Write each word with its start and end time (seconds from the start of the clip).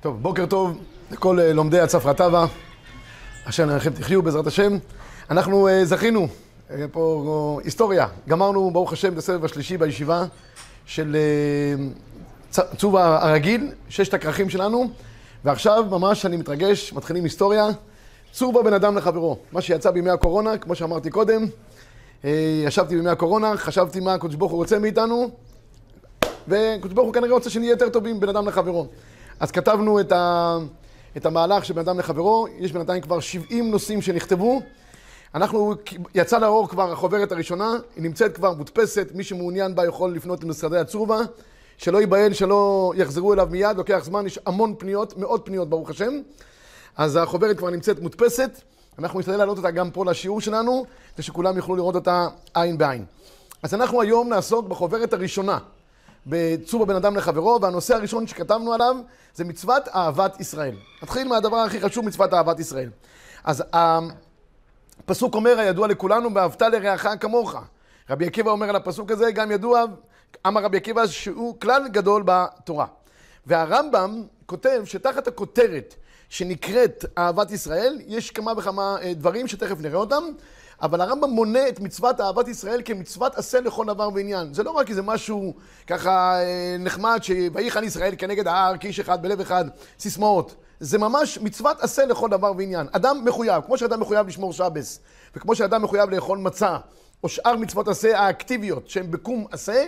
טוב, 0.00 0.22
בוקר 0.22 0.46
טוב 0.46 0.78
לכל 1.10 1.40
אה, 1.40 1.52
לומדי 1.52 1.80
הצפרא 1.80 2.12
טבא, 2.12 2.46
אשר 3.44 3.64
נרחם 3.66 3.90
תחיו 3.90 4.22
בעזרת 4.22 4.46
השם. 4.46 4.76
אנחנו 5.30 5.68
אה, 5.68 5.84
זכינו, 5.84 6.28
אה, 6.70 6.84
פה 6.92 7.60
היסטוריה, 7.64 8.06
גמרנו 8.28 8.70
ברוך 8.70 8.92
השם 8.92 9.12
את 9.12 9.18
הסבב 9.18 9.44
השלישי 9.44 9.76
בישיבה 9.76 10.24
של 10.86 11.16
צוב 12.76 12.96
הרגיל, 12.96 13.72
ששת 13.88 14.14
הכרכים 14.14 14.50
שלנו, 14.50 14.90
ועכשיו 15.44 15.84
ממש 15.90 16.26
אני 16.26 16.36
מתרגש, 16.36 16.92
מתחילים 16.92 17.24
היסטוריה, 17.24 17.66
צור 18.32 18.52
בבן 18.52 18.72
אדם 18.72 18.96
לחברו, 18.96 19.38
מה 19.52 19.60
שיצא 19.60 19.90
בימי 19.90 20.10
הקורונה, 20.10 20.58
כמו 20.58 20.74
שאמרתי 20.74 21.10
קודם, 21.10 21.46
ישבתי 22.64 22.96
בימי 22.96 23.10
הקורונה, 23.10 23.56
חשבתי 23.56 24.00
מה 24.00 24.14
הקדוש 24.14 24.34
ברוך 24.34 24.52
הוא 24.52 24.58
רוצה 24.58 24.78
מאיתנו, 24.78 25.30
וקדוש 26.48 26.92
ברוך 26.92 27.06
הוא 27.06 27.14
כנראה 27.14 27.32
רוצה 27.32 27.50
שנהיה 27.50 27.70
יותר 27.70 27.88
טובים 27.88 28.20
בין 28.20 28.28
אדם 28.28 28.48
לחברו. 28.48 28.86
אז 29.40 29.50
כתבנו 29.50 30.00
את, 30.00 30.12
ה, 30.12 30.56
את 31.16 31.26
המהלך 31.26 31.64
של 31.64 31.74
בן 31.74 31.80
אדם 31.80 31.98
לחברו, 31.98 32.46
יש 32.58 32.72
בינתיים 32.72 33.02
כבר 33.02 33.20
70 33.20 33.70
נושאים 33.70 34.02
שנכתבו. 34.02 34.60
אנחנו, 35.34 35.74
יצא 36.14 36.38
לאור 36.38 36.68
כבר 36.68 36.92
החוברת 36.92 37.32
הראשונה, 37.32 37.76
היא 37.96 38.02
נמצאת 38.02 38.34
כבר 38.34 38.52
מודפסת, 38.52 39.08
מי 39.14 39.24
שמעוניין 39.24 39.74
בה 39.74 39.86
יכול 39.86 40.14
לפנות 40.14 40.44
למשרדי 40.44 40.78
הצורבה, 40.78 41.18
שלא 41.76 41.98
ייבהל, 41.98 42.32
שלא 42.32 42.92
יחזרו 42.96 43.32
אליו 43.32 43.48
מיד, 43.50 43.76
לוקח 43.76 44.00
זמן, 44.04 44.26
יש 44.26 44.38
המון 44.46 44.74
פניות, 44.78 45.16
מאות 45.16 45.42
פניות 45.44 45.68
ברוך 45.68 45.90
השם. 45.90 46.12
אז 46.96 47.16
החוברת 47.16 47.58
כבר 47.58 47.70
נמצאת 47.70 48.00
מודפסת, 48.00 48.50
אנחנו 48.98 49.20
נשתדל 49.20 49.36
להעלות 49.36 49.56
אותה 49.56 49.70
גם 49.70 49.90
פה 49.90 50.04
לשיעור 50.04 50.40
שלנו, 50.40 50.84
כדי 51.14 51.22
שכולם 51.22 51.56
יוכלו 51.56 51.76
לראות 51.76 51.94
אותה 51.94 52.28
עין 52.54 52.78
בעין. 52.78 53.04
אז 53.62 53.74
אנחנו 53.74 54.00
היום 54.02 54.28
נעסוק 54.28 54.68
בחוברת 54.68 55.12
הראשונה. 55.12 55.58
בצור 56.28 56.82
הבן 56.82 56.94
אדם 56.94 57.16
לחברו, 57.16 57.58
והנושא 57.62 57.94
הראשון 57.94 58.26
שכתבנו 58.26 58.72
עליו 58.72 58.96
זה 59.34 59.44
מצוות 59.44 59.88
אהבת 59.88 60.40
ישראל. 60.40 60.74
נתחיל 61.02 61.28
מהדבר 61.28 61.56
הכי 61.56 61.80
חשוב, 61.80 62.04
מצוות 62.04 62.34
אהבת 62.34 62.60
ישראל. 62.60 62.90
אז 63.44 63.64
הפסוק 63.72 65.34
אומר, 65.34 65.58
הידוע 65.58 65.86
לכולנו, 65.86 66.34
ואהבת 66.34 66.62
לרעך 66.62 67.06
כמוך. 67.20 67.56
רבי 68.10 68.26
עקיבא 68.26 68.50
אומר 68.50 68.68
על 68.68 68.76
הפסוק 68.76 69.10
הזה, 69.10 69.32
גם 69.32 69.50
ידוע, 69.50 69.84
אמר 70.46 70.62
רבי 70.62 70.76
עקיבא, 70.76 71.06
שהוא 71.06 71.60
כלל 71.60 71.88
גדול 71.88 72.22
בתורה. 72.26 72.86
והרמב"ם 73.46 74.22
כותב 74.46 74.82
שתחת 74.84 75.28
הכותרת 75.28 75.94
שנקראת 76.28 77.04
אהבת 77.18 77.50
ישראל, 77.50 77.98
יש 78.06 78.30
כמה 78.30 78.52
וכמה 78.56 78.96
אה, 79.02 79.14
דברים 79.14 79.48
שתכף 79.48 79.80
נראה 79.80 79.98
אותם. 79.98 80.24
אבל 80.82 81.00
הרמב"ם 81.00 81.30
מונה 81.30 81.68
את 81.68 81.80
מצוות 81.80 82.20
אהבת 82.20 82.48
ישראל 82.48 82.82
כמצוות 82.84 83.34
עשה 83.34 83.60
לכל 83.60 83.86
דבר 83.86 84.08
ועניין. 84.14 84.54
זה 84.54 84.62
לא 84.62 84.70
רק 84.70 84.90
איזה 84.90 85.02
משהו 85.02 85.54
ככה 85.86 86.40
אה, 86.40 86.76
נחמד, 86.78 87.18
שויחן 87.22 87.84
ישראל 87.84 88.14
כנגד 88.18 88.46
ההר, 88.46 88.76
כאיש 88.80 89.00
אחד 89.00 89.22
בלב 89.22 89.40
אחד, 89.40 89.64
סיסמאות. 89.98 90.54
זה 90.80 90.98
ממש 90.98 91.38
מצוות 91.38 91.80
עשה 91.80 92.06
לכל 92.06 92.28
דבר 92.28 92.52
ועניין. 92.56 92.86
אדם 92.92 93.24
מחויב, 93.24 93.62
כמו 93.66 93.78
שאדם 93.78 94.00
מחויב 94.00 94.26
לשמור 94.26 94.52
שבס, 94.52 95.00
וכמו 95.36 95.54
שאדם 95.54 95.82
מחויב 95.82 96.10
לאכול 96.10 96.38
מצה, 96.38 96.76
או 97.22 97.28
שאר 97.28 97.56
מצוות 97.56 97.88
עשה 97.88 98.20
האקטיביות 98.20 98.90
שהן 98.90 99.10
בקום 99.10 99.46
עשה, 99.50 99.84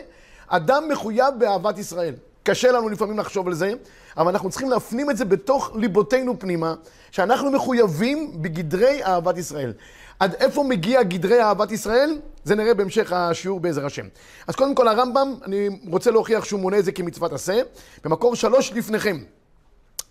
אדם 0.48 0.84
מחויב 0.88 1.34
באהבת 1.38 1.78
ישראל. 1.78 2.14
קשה 2.42 2.72
לנו 2.72 2.88
לפעמים 2.88 3.18
לחשוב 3.18 3.46
על 3.46 3.54
זה, 3.54 3.72
אבל 4.16 4.28
אנחנו 4.28 4.50
צריכים 4.50 4.70
להפנים 4.70 5.10
את 5.10 5.16
זה 5.16 5.24
בתוך 5.24 5.70
ליבותינו 5.74 6.38
פנימה, 6.38 6.74
שאנחנו 7.10 7.50
מחויבים 7.50 8.42
בגדרי 8.42 9.04
אהבת 9.04 9.38
ישראל. 9.38 9.72
עד 10.20 10.34
איפה 10.34 10.62
מגיע 10.62 11.02
גדרי 11.02 11.42
אהבת 11.42 11.72
ישראל? 11.72 12.18
זה 12.44 12.54
נראה 12.54 12.74
בהמשך 12.74 13.12
השיעור 13.12 13.60
בעזר 13.60 13.86
השם. 13.86 14.06
אז 14.46 14.54
קודם 14.54 14.74
כל 14.74 14.88
הרמב"ם, 14.88 15.34
אני 15.44 15.68
רוצה 15.88 16.10
להוכיח 16.10 16.44
שהוא 16.44 16.60
מונה 16.60 16.78
את 16.78 16.84
זה 16.84 16.92
כמצוות 16.92 17.32
עשה. 17.32 17.60
במקור 18.04 18.36
שלוש 18.36 18.72
לפניכם. 18.72 19.18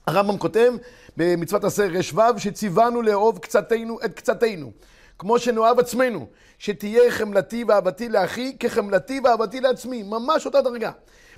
הרמב"ם 0.08 0.38
כותב 0.38 0.74
במצוות 1.18 1.64
עשה 1.64 1.86
רש"ו, 1.86 2.22
שציוונו 2.38 3.02
לאהוב 3.02 3.40
קצתנו 3.40 4.00
את 4.06 4.14
קצתנו. 4.14 4.72
כמו 5.20 5.40
שנאהב 5.40 5.80
עצמנו, 5.80 6.28
שתהיה 6.60 7.12
חמלתי 7.12 7.64
ואהבתי 7.68 8.10
לאחי 8.10 8.58
כחמלתי 8.60 9.20
ואהבתי 9.24 9.62
לעצמי. 9.62 10.04
ממש 10.04 10.46
אותה 10.46 10.62
דרגה. 10.62 10.92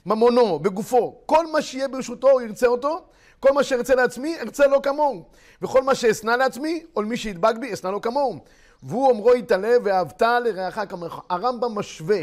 ממונו, 0.05 0.59
בגופו, 0.59 1.21
כל 1.25 1.47
מה 1.51 1.61
שיהיה 1.61 1.87
ברשותו, 1.87 2.29
הוא 2.29 2.41
ירצה 2.41 2.67
אותו. 2.67 3.05
כל 3.41 3.51
מה 3.51 3.63
שארצה 3.63 3.95
לעצמי, 3.95 4.39
ארצה 4.39 4.67
לו 4.67 4.81
כמוהו. 4.81 5.23
וכל 5.61 5.83
מה 5.83 5.95
שאשנא 5.95 6.31
לעצמי, 6.31 6.83
או 6.95 7.01
למי 7.01 7.17
שידבק 7.17 7.55
בי, 7.59 7.73
אשנא 7.73 7.89
לו 7.89 8.01
כמוהו. 8.01 8.39
והוא 8.83 9.09
אומרו 9.09 9.35
יתעלה 9.35 9.75
ואהבת 9.83 10.21
לרעך 10.21 10.79
כמוך. 10.89 11.23
הרמב"ם 11.29 11.75
משווה 11.75 12.21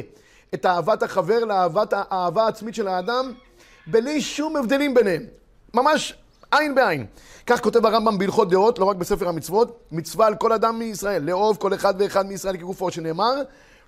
את 0.55 0.67
אהבת 0.67 1.03
החבר 1.03 1.45
לאהבת 1.45 1.93
האהבה 1.97 2.45
העצמית 2.45 2.75
של 2.75 2.89
האדם, 2.89 3.33
בלי 3.87 4.21
שום 4.21 4.57
הבדלים 4.57 4.95
ביניהם. 4.95 5.23
ממש 5.75 6.15
עין 6.51 6.75
בעין. 6.75 7.07
כך 7.47 7.61
כותב 7.61 7.87
הרמב"ם 7.87 8.19
בהלכות 8.19 8.51
דעות, 8.51 8.79
לא 8.79 8.85
רק 8.85 8.97
בספר 8.97 9.29
המצוות, 9.29 9.79
מצווה 9.93 10.27
על 10.27 10.35
כל 10.35 10.53
אדם 10.53 10.79
מישראל, 10.79 11.23
לאהוב 11.23 11.57
כל 11.57 11.75
אחד 11.75 11.95
ואחד 11.99 12.27
מישראל 12.27 12.57
כגופו, 12.57 12.91
שנאמר, 12.91 13.35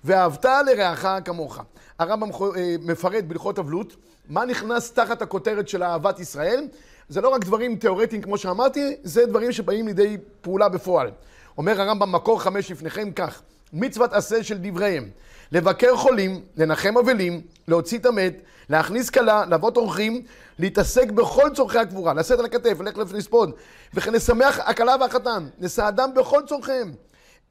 ואהבת 0.03 0.45
לרעך 0.45 1.07
כמוך. 1.25 1.59
הרמב"ם 1.99 2.29
אה, 2.31 2.75
מפרט 2.81 3.23
בהלכות 3.23 3.59
אבלות, 3.59 3.95
מה 4.29 4.45
נכנס 4.45 4.91
תחת 4.91 5.21
הכותרת 5.21 5.67
של 5.67 5.83
אהבת 5.83 6.19
ישראל. 6.19 6.67
זה 7.11 7.21
לא 7.21 7.29
רק 7.29 7.45
דברים 7.45 7.75
תיאורטיים 7.75 8.21
כמו 8.21 8.37
שאמרתי, 8.37 8.95
זה 9.03 9.25
דברים 9.25 9.51
שבאים 9.51 9.87
לידי 9.87 10.17
פעולה 10.41 10.69
בפועל. 10.69 11.11
אומר 11.57 11.81
הרמב"ם 11.81 12.11
מקור 12.11 12.41
חמש 12.41 12.71
לפניכם 12.71 13.11
כך, 13.11 13.41
מצוות 13.73 14.13
עשה 14.13 14.43
של 14.43 14.57
דבריהם, 14.57 15.09
לבקר 15.51 15.95
חולים, 15.95 16.41
לנחם 16.57 16.97
אבלים, 16.97 17.41
להוציא 17.67 17.99
את 17.99 18.05
המת, 18.05 18.33
להכניס 18.69 19.09
כלה, 19.09 19.45
להוות 19.45 19.77
אורחים, 19.77 20.21
להתעסק 20.59 21.11
בכל 21.11 21.49
צורכי 21.55 21.77
הקבורה, 21.77 22.13
לשאת 22.13 22.39
על 22.39 22.45
הכתף, 22.45 22.77
ללכת 22.79 23.11
לספוד, 23.11 23.51
וכן 23.93 24.13
לשמח 24.13 24.59
הכלה 24.59 24.95
והחתן, 24.99 25.47
לסעדם 25.59 26.09
בכל 26.15 26.41
צורכיהם. 26.47 26.93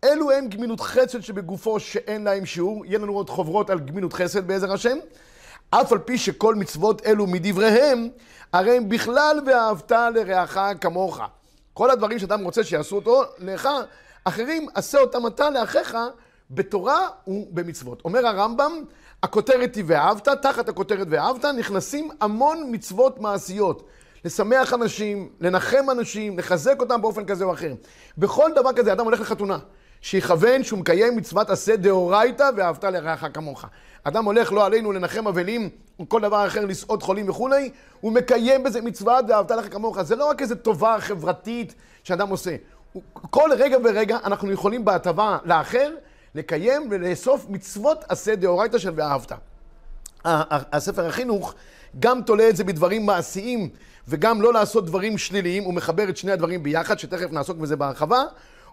אלו 0.05 0.31
הם 0.31 0.49
גמילות 0.49 0.81
חסד 0.81 1.21
שבגופו 1.21 1.81
שאין 1.81 2.25
להם 2.25 2.47
שיעור, 2.47 2.87
יהיה 2.87 2.99
לנו 2.99 3.13
עוד 3.13 3.31
חוברות 3.31 3.71
על 3.71 3.79
גמילות 3.79 4.13
חסד 4.13 4.47
בעזר 4.47 4.73
השם. 4.73 4.99
אף 5.71 5.93
על 5.93 5.99
פי 5.99 6.19
שכל 6.19 6.55
מצוות 6.55 7.07
אלו 7.07 7.27
מדבריהם, 7.27 8.09
הרי 8.53 8.77
הם 8.77 8.89
בכלל 8.89 9.41
ואהבת 9.47 9.93
לרעך 9.93 10.59
כמוך. 10.81 11.21
כל 11.75 11.91
הדברים 11.91 12.19
שאדם 12.19 12.45
רוצה 12.45 12.65
שיעשו 12.65 12.97
אותו 12.97 13.23
לך, 13.39 13.69
אחרים 14.25 14.67
עשה 14.75 14.99
אותם 15.01 15.27
אתה 15.27 15.51
לאחיך 15.51 15.97
בתורה 16.51 17.09
ובמצוות. 17.27 18.03
אומר 18.05 18.27
הרמב"ם, 18.27 18.73
הכותרת 19.23 19.75
היא 19.75 19.85
ואהבת, 19.87 20.29
תחת 20.29 20.69
הכותרת 20.69 21.07
ואהבת 21.11 21.45
נכנסים 21.45 22.11
המון 22.21 22.69
מצוות 22.71 23.21
מעשיות. 23.21 23.89
לשמח 24.25 24.75
אנשים, 24.75 25.29
לנחם 25.41 25.91
אנשים, 25.91 26.39
לחזק 26.39 26.81
אותם 26.81 27.03
באופן 27.03 27.25
כזה 27.25 27.45
או 27.45 27.53
אחר. 27.53 27.73
בכל 28.19 28.51
דבר 28.55 28.73
כזה 28.73 28.93
אדם 28.93 29.05
הולך 29.05 29.21
לחתונה, 29.21 29.59
שיכוון 30.01 30.65
שהוא 30.65 30.79
מקיים 30.79 31.17
מצוות 31.17 31.51
עשה 31.51 31.77
דאורייתא 31.77 32.51
ואהבת 32.57 32.85
לרעך 32.85 33.25
כמוך. 33.35 33.65
אדם 34.05 34.25
הולך 34.25 34.53
לא 34.53 34.67
עלינו 34.67 34.93
לנחם 34.93 35.29
אבלים 35.29 35.71
או 35.99 36.09
כל 36.09 36.21
דבר 36.21 36.47
אחר, 36.47 36.65
לסעוד 36.65 37.03
חולים 37.03 37.29
וכולי, 37.29 37.71
הוא 38.01 38.13
מקיים 38.13 38.63
בזה 38.63 38.81
מצווה 38.81 39.21
ואהבת 39.29 39.51
לך 39.51 39.73
כמוך. 39.73 40.03
זה 40.03 40.17
לא 40.17 40.31
רק 40.31 40.43
איזו 40.43 40.55
טובה 40.55 40.97
חברתית 41.01 41.75
שאדם 42.05 42.29
עושה. 42.29 42.57
כל 43.13 43.51
רגע 43.59 43.77
ורגע 43.85 44.19
אנחנו 44.25 44.53
יכולים 44.53 44.85
בהטבה 44.85 45.39
לאחר 45.45 45.95
לקיים 46.35 46.89
ולאסוף 46.91 47.47
מצוות 47.49 48.05
עשה 48.09 48.35
דאורייתא 48.35 48.79
של 48.79 48.93
ואהבת. 48.97 49.33
הספר 50.25 51.07
החינוך 51.07 51.55
גם 52.01 52.23
תולה 52.23 52.49
את 52.49 52.57
זה 52.57 52.65
בדברים 52.65 53.07
מעשיים 53.07 53.69
וגם 54.09 54.43
לא 54.43 54.53
לעשות 54.53 54.87
דברים 54.87 55.19
שליליים, 55.19 55.65
הוא 55.65 55.75
מחבר 55.75 56.09
את 56.09 56.17
שני 56.17 56.33
הדברים 56.33 56.63
ביחד, 56.63 56.99
שתכף 56.99 57.33
נעסוק 57.33 57.57
בזה 57.57 57.77
בהרחבה. 57.77 58.23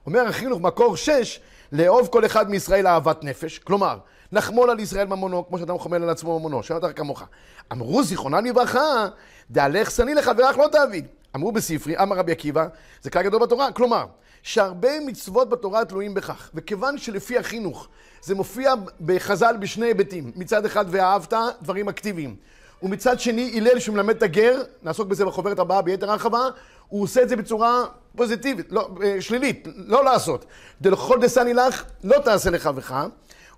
אומר 0.07 0.28
החינוך 0.28 0.62
מקור 0.62 0.97
6, 0.97 1.40
לאהוב 1.72 2.07
כל 2.07 2.25
אחד 2.25 2.50
מישראל 2.50 2.88
אהבת 2.88 3.23
נפש, 3.23 3.59
כלומר, 3.59 3.97
נחמול 4.31 4.69
על 4.69 4.79
ישראל 4.79 5.07
ממונו, 5.07 5.48
כמו 5.48 5.57
שאדם 5.57 5.77
חומל 5.77 6.04
על 6.04 6.09
עצמו 6.09 6.39
ממונו, 6.39 6.63
שאתה 6.63 6.94
כמוך. 6.94 7.24
אמרו 7.71 8.04
זיכרונם 8.04 8.45
לברכה, 8.45 9.07
דהלך 9.51 9.92
שני 9.92 10.13
לחברך 10.13 10.57
לא 10.57 10.68
תעביד. 10.71 11.07
אמרו 11.36 11.51
בספרי, 11.51 11.98
אמר 11.98 12.15
רבי 12.15 12.31
עקיבא, 12.31 12.68
זה 13.01 13.09
כלל 13.09 13.24
גדול 13.24 13.42
בתורה, 13.42 13.71
כלומר, 13.71 14.06
שהרבה 14.44 15.00
מצוות 15.06 15.50
בתורה 15.50 15.86
תלויים 15.86 16.13
בכך, 16.13 16.50
וכיוון 16.54 16.98
שלפי 16.98 17.38
החינוך 17.38 17.88
זה 18.21 18.36
מופיע 18.36 18.74
בחז"ל 19.06 19.56
בשני 19.59 19.86
היבטים, 19.86 20.31
מצד 20.36 20.65
אחד 20.65 20.86
ואהבת, 20.88 21.33
דברים 21.62 21.89
אקטיביים, 21.89 22.36
ומצד 22.83 23.19
שני 23.19 23.53
הלל 23.57 23.79
שמלמד 23.79 24.15
את 24.15 24.24
הגר, 24.24 24.62
נעסוק 24.83 25.07
בזה 25.07 25.25
בחוברת 25.25 25.59
הבאה 25.59 25.81
ביתר 25.81 26.12
הרחבה, 26.12 26.47
הוא 26.88 27.03
עושה 27.03 27.21
את 27.21 27.29
זה 27.29 27.35
בצורה 27.35 27.85
פוזיטיבית, 28.15 28.71
לא, 28.71 28.89
אה, 29.03 29.21
שלילית, 29.21 29.68
לא 29.75 30.03
לעשות. 30.06 30.45
דלכל 30.81 31.19
דסני 31.21 31.53
לך, 31.53 31.83
לא 32.03 32.18
תעשה 32.24 32.50
לך 32.50 32.69
וך. 32.75 32.91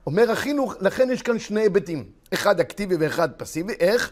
אומר 0.06 0.32
החינוך, 0.32 0.76
לכן 0.82 1.12
יש 1.12 1.22
כאן 1.22 1.40
שני 1.40 1.62
היבטים, 1.62 2.04
אחד 2.34 2.60
אקטיבי 2.60 2.96
ואחד 3.00 3.30
פסיבי, 3.38 3.74
איך? 3.80 4.12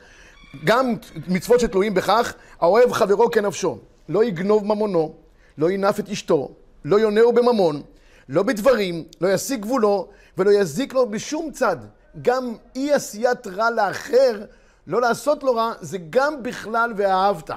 גם 0.63 0.93
מצוות 1.27 1.59
שתלויים 1.59 1.93
בכך, 1.93 2.33
האוהב 2.59 2.91
חברו 2.91 3.31
כנפשו, 3.31 3.77
לא 4.09 4.23
יגנוב 4.23 4.65
ממונו, 4.65 5.15
לא 5.57 5.71
ינף 5.71 5.99
את 5.99 6.09
אשתו, 6.09 6.51
לא 6.85 6.99
יונהו 6.99 7.33
בממון, 7.33 7.81
לא 8.29 8.43
בדברים, 8.43 9.03
לא 9.21 9.27
ישיג 9.27 9.61
גבולו, 9.61 10.09
ולא 10.37 10.51
יזיק 10.51 10.93
לו 10.93 11.09
בשום 11.09 11.51
צד. 11.51 11.77
גם 12.21 12.55
אי 12.75 12.93
עשיית 12.93 13.47
רע 13.47 13.69
לאחר, 13.69 14.41
לא 14.87 15.01
לעשות 15.01 15.43
לו 15.43 15.55
רע, 15.55 15.73
זה 15.81 15.97
גם 16.09 16.43
בכלל 16.43 16.93
ואהבת. 16.97 17.49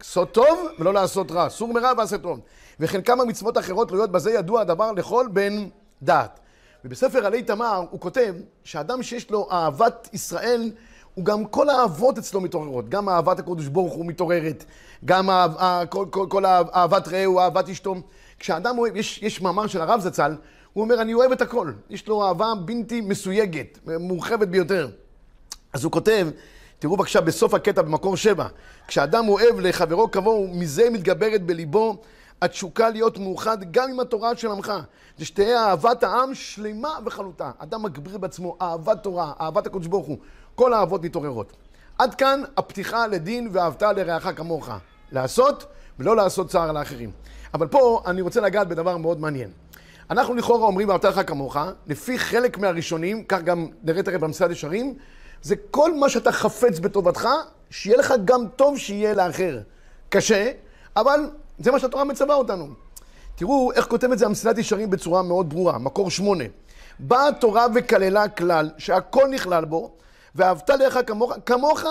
לעשות 0.00 0.32
טוב 0.32 0.68
ולא 0.78 0.92
לעשות 0.92 1.30
רע, 1.30 1.48
סור 1.48 1.74
מרע 1.74 1.92
ועשה 1.98 2.18
טוב. 2.18 2.40
וכן 2.80 3.02
כמה 3.02 3.24
מצוות 3.24 3.58
אחרות 3.58 3.88
תלויות 3.88 4.12
בזה 4.12 4.30
ידוע 4.30 4.60
הדבר 4.60 4.92
לכל 4.92 5.26
בן 5.32 5.68
דעת. 6.02 6.40
ובספר 6.84 7.26
עלי 7.26 7.42
תמר 7.42 7.84
הוא 7.90 8.00
כותב 8.00 8.34
שאדם 8.64 9.02
שיש 9.02 9.30
לו 9.30 9.48
אהבת 9.52 10.08
ישראל, 10.12 10.70
הוא 11.14 11.24
גם 11.24 11.44
כל 11.44 11.68
האהבות 11.68 12.18
אצלו 12.18 12.40
מתעוררות. 12.40 12.88
גם 12.88 13.08
אהבת 13.08 13.38
הקודש 13.38 13.66
ברוך 13.66 13.94
הוא 13.94 14.06
מתעוררת, 14.06 14.64
גם 15.04 15.30
אהב, 15.30 15.52
כל, 15.88 16.06
כל, 16.10 16.26
כל 16.30 16.46
אהבת 16.46 17.08
רעהו, 17.08 17.40
אהבת 17.40 17.68
אשתו. 17.68 17.94
כשאדם 18.38 18.78
אוהב, 18.78 18.96
יש, 18.96 19.22
יש 19.22 19.40
מאמר 19.40 19.66
של 19.66 19.80
הרב 19.80 20.00
זצ"ל, 20.00 20.36
הוא 20.72 20.84
אומר, 20.84 21.00
אני 21.00 21.14
אוהב 21.14 21.32
את 21.32 21.42
הכל. 21.42 21.72
יש 21.90 22.08
לו 22.08 22.26
אהבה 22.26 22.52
בלתי 22.64 23.00
מסויגת, 23.00 23.78
מורחבת 24.00 24.48
ביותר. 24.48 24.88
אז 25.72 25.84
הוא 25.84 25.92
כותב, 25.92 26.28
תראו 26.78 26.96
בבקשה 26.96 27.20
בסוף 27.20 27.54
הקטע 27.54 27.82
במקור 27.82 28.16
שבע, 28.16 28.46
כשאדם 28.88 29.28
אוהב 29.28 29.60
לחברו 29.60 30.10
כבוהו, 30.10 30.48
מזה 30.48 30.90
מתגברת 30.90 31.42
בליבו 31.42 31.96
התשוקה 32.42 32.90
להיות 32.90 33.18
מאוחד 33.18 33.72
גם 33.72 33.90
עם 33.90 34.00
התורה 34.00 34.36
של 34.36 34.50
עמך. 34.50 34.72
זה 35.18 35.24
שתהיה 35.24 35.66
אהבת 35.66 36.02
העם 36.02 36.34
שלמה 36.34 36.98
וחלוטה. 37.06 37.50
אדם 37.58 37.82
מגביר 37.82 38.18
בעצמו 38.18 38.56
אהבת 38.62 39.02
תורה, 39.02 39.32
אהבת 39.40 39.66
הקדוש 39.66 39.86
ברוך 39.86 40.06
הוא. 40.06 40.18
כל 40.54 40.72
האהבות 40.72 41.04
מתעוררות. 41.04 41.52
עד 41.98 42.14
כאן 42.14 42.42
הפתיחה 42.56 43.06
לדין 43.06 43.48
ואהבת 43.52 43.82
לרעך 43.82 44.28
כמוך. 44.36 44.68
לעשות 45.12 45.66
ולא 45.98 46.16
לעשות 46.16 46.48
צער 46.48 46.72
לאחרים. 46.72 47.10
אבל 47.54 47.66
פה 47.66 48.02
אני 48.06 48.20
רוצה 48.20 48.40
לגעת 48.40 48.68
בדבר 48.68 48.96
מאוד 48.96 49.20
מעניין. 49.20 49.50
אנחנו 50.10 50.34
לכאורה 50.34 50.66
אומרים 50.66 50.88
ואהבת 50.88 51.04
לך 51.04 51.20
כמוך, 51.26 51.56
לפי 51.86 52.18
חלק 52.18 52.58
מהראשונים, 52.58 53.24
כך 53.24 53.42
גם 53.42 53.66
נראה 53.82 54.02
תכף 54.02 54.20
במסעד 54.20 54.50
ישרים, 54.50 54.94
זה 55.42 55.56
כל 55.70 55.94
מה 55.94 56.08
שאתה 56.08 56.32
חפץ 56.32 56.78
בטובתך, 56.78 57.28
שיהיה 57.70 57.98
לך 57.98 58.14
גם 58.24 58.48
טוב 58.56 58.78
שיהיה 58.78 59.14
לאחר. 59.14 59.60
קשה, 60.08 60.50
אבל 60.96 61.30
זה 61.58 61.70
מה 61.70 61.78
שהתורה 61.78 62.04
מצווה 62.04 62.34
אותנו. 62.34 62.68
תראו 63.34 63.72
איך 63.72 63.86
כותב 63.86 64.12
את 64.12 64.18
זה 64.18 64.26
המסילת 64.26 64.58
ישרים 64.58 64.90
בצורה 64.90 65.22
מאוד 65.22 65.50
ברורה, 65.50 65.78
מקור 65.78 66.10
שמונה. 66.10 66.44
באה 66.98 67.28
התורה 67.28 67.66
וכללה 67.74 68.28
כלל 68.28 68.70
שהכל 68.78 69.28
נכלל 69.28 69.64
בו, 69.64 69.92
ואהבת 70.34 70.70
לך 70.70 70.98
כמוך, 71.06 71.32
כמוך 71.46 71.82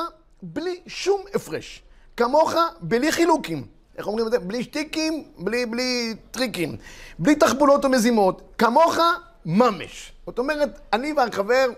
בלי 0.42 0.80
שום 0.88 1.22
הפרש. 1.36 1.84
כמוך 2.18 2.54
בלי 2.82 3.12
חילוקים. 3.12 3.66
איך 3.98 4.08
אומרים 4.08 4.28
את 4.28 4.32
זה? 4.32 4.40
בלי 4.40 4.64
שטיקים, 4.64 5.24
בלי, 5.38 5.66
בלי 5.66 6.16
טריקים. 6.32 6.76
בלי 7.20 7.36
תחבולות 7.36 7.86
ומזימות. 7.86 8.42
כמוך 8.58 8.98
ממש. 9.46 10.12
זאת 10.26 10.40
אומרת, 10.40 10.80
אני 10.94 11.14
והחבר 11.14 11.70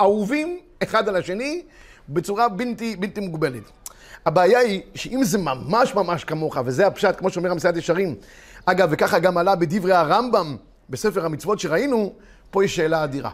אהובים 0.00 0.60
אחד 0.82 1.08
על 1.08 1.16
השני 1.16 1.62
בצורה 2.08 2.48
בלתי, 2.48 2.96
בלתי 2.96 3.20
מוגבלת. 3.20 3.62
הבעיה 4.26 4.58
היא 4.58 4.82
שאם 4.94 5.24
זה 5.24 5.38
ממש 5.38 5.94
ממש 5.94 6.24
כמוך, 6.24 6.56
וזה 6.64 6.86
הפשט, 6.86 7.18
כמו 7.18 7.30
שאומר 7.30 7.50
המסעד 7.50 7.76
ישרים, 7.76 8.14
אגב, 8.66 8.88
וככה 8.92 9.18
גם 9.18 9.38
עלה 9.38 9.54
בדברי 9.54 9.92
הרמב"ם, 9.92 10.56
בספר 10.90 11.24
המצוות 11.24 11.60
שראינו, 11.60 12.12
פה 12.50 12.64
יש 12.64 12.76
שאלה 12.76 13.04
אדירה. 13.04 13.30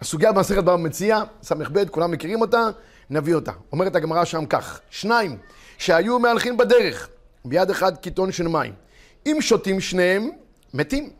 הסוגיה 0.00 0.32
במסכת 0.32 0.62
בבא 0.62 0.76
מציע, 0.76 1.22
ס"ב, 1.42 1.84
כולם 1.88 2.10
מכירים 2.10 2.40
אותה, 2.40 2.66
נביא 3.10 3.34
אותה. 3.34 3.52
אומרת 3.72 3.96
הגמרא 3.96 4.24
שם 4.24 4.46
כך, 4.46 4.80
שניים 4.90 5.36
שהיו 5.78 6.18
מהלכים 6.18 6.56
בדרך, 6.56 7.08
ביד 7.44 7.70
אחד 7.70 7.96
קיתון 7.96 8.32
של 8.32 8.48
מים. 8.48 8.72
אם 9.26 9.36
שותים 9.40 9.80
שניהם, 9.80 10.30
מתים. 10.74 11.10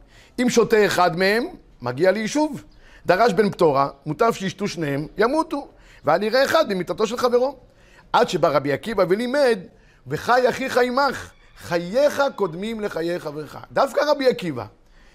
אם 0.42 0.50
שותה 0.50 0.86
אחד 0.86 1.18
מהם, 1.18 1.44
מגיע 1.82 2.10
ליישוב. 2.10 2.64
דרש 3.06 3.32
בן 3.32 3.50
פטורה, 3.50 3.88
מוטב 4.06 4.32
שישתו 4.32 4.68
שניהם, 4.68 5.06
ימותו. 5.18 5.68
ואל 6.04 6.22
יראה 6.22 6.44
אחד 6.44 6.68
במיטתו 6.68 7.06
של 7.06 7.16
חברו. 7.16 7.56
עד 8.12 8.28
שבא 8.28 8.48
רבי 8.48 8.72
עקיבא 8.72 9.04
ולימד, 9.08 9.58
וחי 10.06 10.48
אחיך 10.48 10.78
עמך, 10.78 11.30
חייך 11.56 12.22
קודמים 12.36 12.80
לחיי 12.80 13.20
חברך. 13.20 13.56
דווקא 13.72 14.00
רבי 14.00 14.28
עקיבא, 14.28 14.64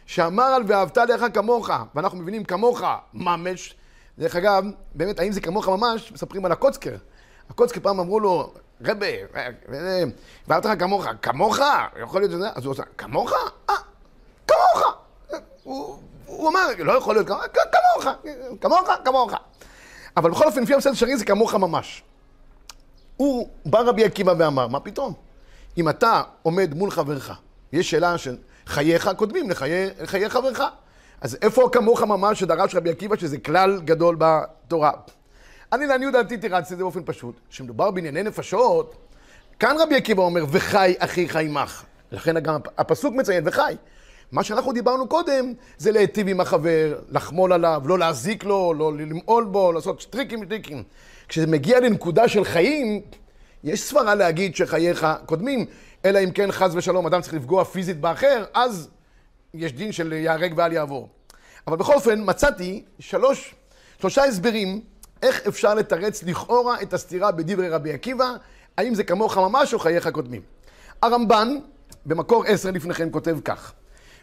שאמר 0.05 0.43
על 0.43 0.63
ואהבת 0.67 0.97
לך 0.97 1.25
כמוך, 1.33 1.69
ואנחנו 1.95 2.17
מבינים 2.17 2.43
כמוך 2.43 2.81
ממש, 3.13 3.75
דרך 4.17 4.35
אגב, 4.35 4.63
באמת, 4.95 5.19
האם 5.19 5.31
זה 5.31 5.41
כמוך 5.41 5.69
ממש, 5.69 6.11
מספרים 6.11 6.45
על 6.45 6.51
הקוצקר. 6.51 6.95
הקוצקר 7.49 7.79
פעם 7.83 7.99
אמרו 7.99 8.19
לו, 8.19 8.53
רבה, 8.81 9.05
ואהבת 10.47 10.65
לך 10.65 10.79
כמוך, 10.79 11.05
כמוך? 11.21 11.59
יכול 12.01 12.21
להיות 12.21 12.31
שזה, 12.31 12.49
אז 12.55 12.65
הוא 12.65 12.71
עושה, 12.71 12.83
כמוך? 12.97 13.33
אה, 13.69 13.75
כמוך. 14.47 14.83
הוא, 15.63 15.99
הוא 16.39 16.49
אמר, 16.49 16.67
לא 16.79 16.91
יכול 16.91 17.15
להיות 17.15 17.27
כמוך, 17.27 18.15
כמוך, 18.61 18.89
כמוך. 19.05 19.31
אבל 20.17 20.31
בכל 20.31 20.45
אופן, 20.45 20.63
לפי 20.63 20.73
המסד 20.73 20.93
שרי 20.93 21.17
זה 21.17 21.25
כמוך 21.25 21.55
ממש. 21.55 22.03
הוא, 23.17 23.49
בא 23.65 23.79
רבי 23.79 24.05
עקיבא 24.05 24.33
ואמר, 24.37 24.67
מה 24.67 24.79
פתאום? 24.79 25.13
אם 25.77 25.89
אתה 25.89 26.21
עומד 26.43 26.73
מול 26.73 26.91
חברך, 26.91 27.31
יש 27.73 27.89
שאלה 27.89 28.17
של 28.17 28.37
חייך 28.65 29.09
קודמים 29.17 29.49
לחיי, 29.49 29.89
לחיי 30.01 30.29
חברך. 30.29 30.61
אז 31.21 31.37
איפה 31.41 31.69
כמוך 31.71 32.01
ממש 32.01 32.39
שדרש 32.39 32.75
רבי 32.75 32.89
עקיבא 32.89 33.17
שזה 33.17 33.37
כלל 33.37 33.79
גדול 33.79 34.15
בתורה? 34.19 34.91
אני 35.73 35.87
לעניות 35.87 36.13
דעתי 36.13 36.37
תירצתי 36.37 36.73
את 36.73 36.77
זה 36.77 36.83
באופן 36.83 37.01
פשוט. 37.05 37.39
כשמדובר 37.49 37.91
בענייני 37.91 38.23
נפשות, 38.23 38.95
כאן 39.59 39.75
רבי 39.79 39.95
עקיבא 39.95 40.23
אומר, 40.23 40.45
וחי 40.49 40.95
אחיך 40.99 41.35
עמך. 41.35 41.83
לכן 42.11 42.39
גם 42.39 42.59
הפסוק 42.77 43.15
מציין, 43.15 43.47
וחי. 43.47 43.75
מה 44.31 44.43
שאנחנו 44.43 44.71
דיברנו 44.71 45.07
קודם, 45.07 45.53
זה 45.77 45.91
להיטיב 45.91 46.27
עם 46.27 46.39
החבר, 46.39 46.99
לחמול 47.09 47.53
עליו, 47.53 47.81
לא 47.85 47.99
להזיק 47.99 48.43
לו, 48.43 48.73
לא 48.73 48.93
למעול 48.97 49.45
בו, 49.45 49.71
לעשות 49.71 50.07
טריקים 50.09 50.41
וטריקים. 50.41 50.83
כשזה 51.27 51.47
מגיע 51.47 51.79
לנקודה 51.79 52.27
של 52.27 52.43
חיים, 52.43 53.01
יש 53.63 53.81
סברה 53.81 54.15
להגיד 54.15 54.55
שחייך 54.55 55.07
קודמים, 55.25 55.65
אלא 56.05 56.19
אם 56.23 56.31
כן 56.31 56.51
חס 56.51 56.71
ושלום 56.73 57.05
אדם 57.07 57.21
צריך 57.21 57.33
לפגוע 57.33 57.63
פיזית 57.63 57.99
באחר, 57.99 58.45
אז 58.53 58.89
יש 59.53 59.73
דין 59.73 59.91
של 59.91 60.13
ייהרג 60.13 60.53
ואל 60.57 60.73
יעבור. 60.73 61.09
אבל 61.67 61.77
בכל 61.77 61.93
אופן, 61.93 62.21
מצאתי 62.25 62.83
שלוש, 62.99 63.55
שלושה 64.01 64.23
הסברים 64.23 64.81
איך 65.23 65.47
אפשר 65.47 65.73
לתרץ 65.73 66.23
לכאורה 66.23 66.81
את 66.81 66.93
הסתירה 66.93 67.31
בדברי 67.31 67.69
רבי 67.69 67.93
עקיבא, 67.93 68.33
האם 68.77 68.95
זה 68.95 69.03
כמוך 69.03 69.37
ממש 69.37 69.73
או 69.73 69.79
חייך 69.79 70.07
קודמים. 70.07 70.41
הרמב"ן, 71.01 71.57
במקור 72.05 72.45
עשר 72.45 72.71
לפניכם, 72.71 73.09
כותב 73.09 73.37
כך: 73.45 73.73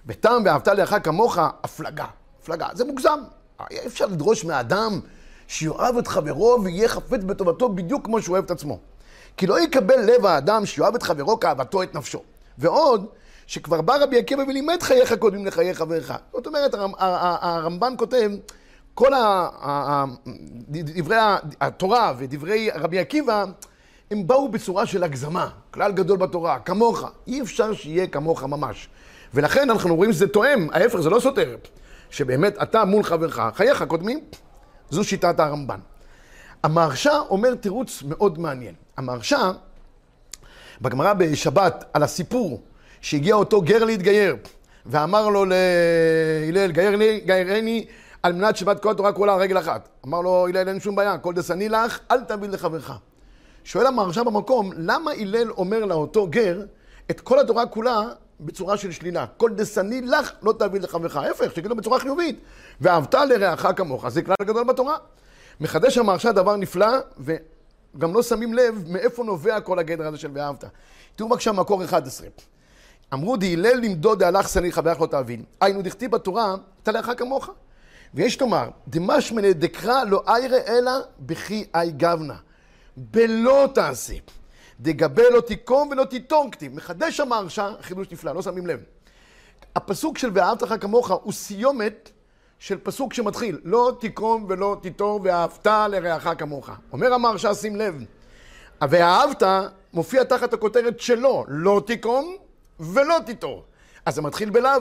בטעם 0.06 0.42
ואהבת 0.44 0.68
לך 0.68 0.96
כמוך, 1.02 1.38
הפלגה. 1.38 2.06
הפלגה, 2.42 2.68
זה 2.72 2.84
מוגזם. 2.84 3.18
אי 3.70 3.86
אפשר 3.86 4.06
לדרוש 4.06 4.44
מהאדם 4.44 5.00
שיאהב 5.48 5.96
את 5.96 6.06
חברו 6.06 6.58
ויהיה 6.64 6.88
חפץ 6.88 7.24
בטובתו 7.24 7.68
בדיוק 7.68 8.04
כמו 8.04 8.22
שהוא 8.22 8.32
אוהב 8.32 8.44
את 8.44 8.50
עצמו. 8.50 8.78
כי 9.36 9.46
לא 9.46 9.60
יקבל 9.60 10.00
לב 10.00 10.26
האדם 10.26 10.66
שיאהב 10.66 10.94
את 10.94 11.02
חברו 11.02 11.40
כאהבתו 11.40 11.82
את 11.82 11.94
נפשו. 11.94 12.22
ועוד, 12.58 13.06
שכבר 13.46 13.80
בא 13.80 13.96
רבי 13.96 14.18
עקיבא 14.18 14.42
ולימד 14.42 14.82
חייך 14.82 15.12
קודמים 15.12 15.46
לחיי 15.46 15.74
חברך. 15.74 16.12
זאת 16.32 16.46
אומרת, 16.46 16.74
הרמב"ן 16.98 17.94
כותב, 17.98 18.30
כל 18.94 19.12
דברי 20.68 21.16
התורה 21.60 22.12
ודברי 22.18 22.70
רבי 22.74 22.98
עקיבא, 22.98 23.44
הם 24.10 24.26
באו 24.26 24.48
בצורה 24.48 24.86
של 24.86 25.04
הגזמה, 25.04 25.48
כלל 25.70 25.92
גדול 25.92 26.16
בתורה, 26.16 26.58
כמוך. 26.58 27.04
אי 27.26 27.42
אפשר 27.42 27.74
שיהיה 27.74 28.06
כמוך 28.06 28.44
ממש. 28.44 28.88
ולכן 29.34 29.70
אנחנו 29.70 29.96
רואים 29.96 30.12
שזה 30.12 30.28
תואם, 30.28 30.68
ההפך, 30.72 31.00
זה 31.00 31.10
לא 31.10 31.20
סותר. 31.20 31.56
שבאמת 32.10 32.62
אתה 32.62 32.84
מול 32.84 33.02
חברך, 33.02 33.40
חייך 33.54 33.84
קודמים, 33.88 34.20
זו 34.90 35.04
שיטת 35.04 35.40
הרמב"ן. 35.40 35.80
המהרש"א 36.62 37.18
אומר 37.30 37.54
תירוץ 37.54 38.02
מאוד 38.02 38.38
מעניין. 38.38 38.74
המהרש"א, 38.96 39.50
בגמרא 40.80 41.12
בשבת, 41.12 41.84
על 41.92 42.02
הסיפור 42.02 42.62
שהגיע 43.00 43.34
אותו 43.34 43.62
גר 43.62 43.84
להתגייר, 43.84 44.36
ואמר 44.86 45.28
לו 45.28 45.44
להלל, 45.44 46.70
גיירני 47.24 47.86
על 48.22 48.32
מנת 48.32 48.56
שבת 48.56 48.82
כל 48.82 48.90
התורה 48.90 49.12
כולה 49.12 49.34
על 49.34 49.40
רגל 49.40 49.58
אחת. 49.58 49.88
אמר 50.06 50.20
לו, 50.20 50.46
הלל, 50.48 50.68
אין 50.68 50.80
שום 50.80 50.96
בעיה, 50.96 51.18
כל 51.18 51.34
דסני 51.34 51.68
לך, 51.68 51.98
אל 52.10 52.20
תביא 52.20 52.48
לחברך. 52.48 52.92
שואל 53.64 53.86
המהרש"א 53.86 54.22
במקום, 54.22 54.72
למה 54.76 55.10
הלל 55.10 55.50
אומר 55.50 55.84
לאותו 55.84 56.26
גר 56.26 56.62
את 57.10 57.20
כל 57.20 57.38
התורה 57.38 57.66
כולה 57.66 58.00
בצורה 58.40 58.76
של 58.76 58.92
שלילה. 58.92 59.26
כל 59.36 59.50
דסני 59.54 60.00
לך 60.00 60.32
לא 60.42 60.54
תביא 60.58 60.80
לחברך. 60.80 61.16
ההפך, 61.16 61.50
שתגיד 61.50 61.70
לו 61.70 61.76
בצורה 61.76 62.00
חיובית. 62.00 62.40
ואהבת 62.80 63.14
לרעך 63.14 63.66
כמוך, 63.76 64.08
זה 64.08 64.22
כלל 64.22 64.34
גדול 64.42 64.64
בתורה. 64.64 64.96
מחדש 65.60 65.98
המהרש"א 65.98 66.32
דבר 66.32 66.56
נפלא, 66.56 66.98
וגם 67.18 68.14
לא 68.14 68.22
שמים 68.22 68.54
לב 68.54 68.84
מאיפה 68.88 69.24
נובע 69.24 69.60
כל 69.60 69.78
הגדר 69.78 70.06
הזה 70.06 70.18
של 70.18 70.30
ואהבת. 70.34 70.64
תראו 71.16 71.28
בבקשה 71.28 71.52
מקור 71.52 71.84
11. 71.84 72.28
אמרו 73.14 73.36
די 73.36 73.52
הלל 73.52 73.80
למדוד 73.82 74.18
דהלך 74.18 74.48
שני 74.48 74.72
חברך 74.72 75.00
לא 75.00 75.06
תבין. 75.06 75.44
היינו 75.60 75.82
דכתיב 75.82 76.10
בתורה, 76.10 76.54
תלך 76.82 77.12
כמוך. 77.16 77.50
ויש 78.14 78.40
לומר, 78.40 78.68
דמשמנה 78.88 79.52
דקרא 79.52 80.04
לא 80.04 80.22
איירא 80.28 80.58
אלא 80.68 80.92
בכי 81.20 81.64
אי 81.74 81.90
גבנה. 81.90 82.36
בלא 82.96 83.68
תעשה. 83.74 84.14
דגבה 84.80 85.30
לא 85.30 85.40
תיקום 85.40 85.88
ולא 85.88 86.04
תיטור 86.04 86.48
כתיב. 86.52 86.74
מחדש 86.74 87.20
המהרש"א, 87.20 87.72
חידוש 87.80 88.06
נפלא, 88.10 88.34
לא 88.34 88.42
שמים 88.42 88.66
לב. 88.66 88.80
הפסוק 89.76 90.18
של 90.18 90.30
ואהבת 90.34 90.62
לך 90.62 90.74
כמוך 90.80 91.10
הוא 91.10 91.32
סיומת 91.32 92.10
של 92.58 92.78
פסוק 92.82 93.14
שמתחיל, 93.14 93.58
לא 93.64 93.96
תיקום 94.00 94.46
ולא 94.48 94.76
תיטור 94.82 95.20
ואהבת 95.24 95.66
לרעך 95.66 96.28
כמוך. 96.38 96.70
אומר 96.92 97.12
המהרש"א, 97.14 97.54
שים 97.54 97.76
לב, 97.76 97.94
ואהבת 98.82 99.42
מופיע 99.92 100.24
תחת 100.24 100.52
הכותרת 100.52 101.00
שלו, 101.00 101.44
לא 101.48 101.82
תיקום 101.86 102.36
ולא 102.80 103.16
תיטור. 103.26 103.64
אז 104.06 104.14
זה 104.14 104.22
מתחיל 104.22 104.50
בלאו. 104.50 104.80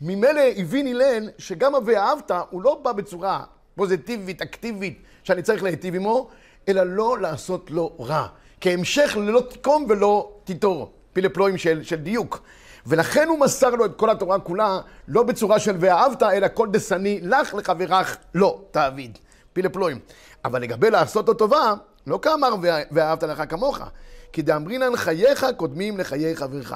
ממילא 0.00 0.40
הבין 0.56 0.86
הלל 0.86 1.30
שגם 1.38 1.74
ה"ואהבת" 1.74 2.30
הוא 2.50 2.62
לא 2.62 2.80
בא 2.82 2.92
בצורה 2.92 3.44
פוזיטיבית, 3.74 4.42
אקטיבית, 4.42 5.02
שאני 5.24 5.42
צריך 5.42 5.62
להיטיב 5.62 5.94
עמו, 5.94 6.28
אלא 6.68 6.82
לא 6.82 7.18
לעשות 7.18 7.70
לו 7.70 7.96
רע. 8.00 8.26
כהמשך 8.62 9.16
ללא 9.16 9.42
תיקום 9.50 9.86
ולא 9.88 10.32
תיטור. 10.44 10.92
פלפלואים 11.12 11.58
של, 11.58 11.82
של 11.82 11.96
דיוק. 11.96 12.42
ולכן 12.86 13.28
הוא 13.28 13.38
מסר 13.38 13.70
לו 13.70 13.84
את 13.84 13.96
כל 13.96 14.10
התורה 14.10 14.38
כולה, 14.38 14.80
לא 15.08 15.22
בצורה 15.22 15.58
של 15.58 15.76
ואהבת, 15.80 16.22
אלא 16.22 16.46
כל 16.54 16.68
דסני 16.70 17.20
לך 17.22 17.54
לחברך 17.54 18.16
לא 18.34 18.60
תעביד. 18.70 19.18
פלפלואים. 19.52 19.98
אבל 20.44 20.62
לגבי 20.62 20.90
לעשות 20.90 21.28
לו 21.28 21.34
טובה, 21.34 21.74
לא 22.06 22.18
כאמר 22.22 22.54
ואהבת 22.90 23.22
לך 23.22 23.42
כמוך, 23.48 23.78
כי 24.32 24.42
דאמרינן 24.42 24.96
חייך 24.96 25.46
קודמים 25.56 25.98
לחיי 25.98 26.36
חברך. 26.36 26.74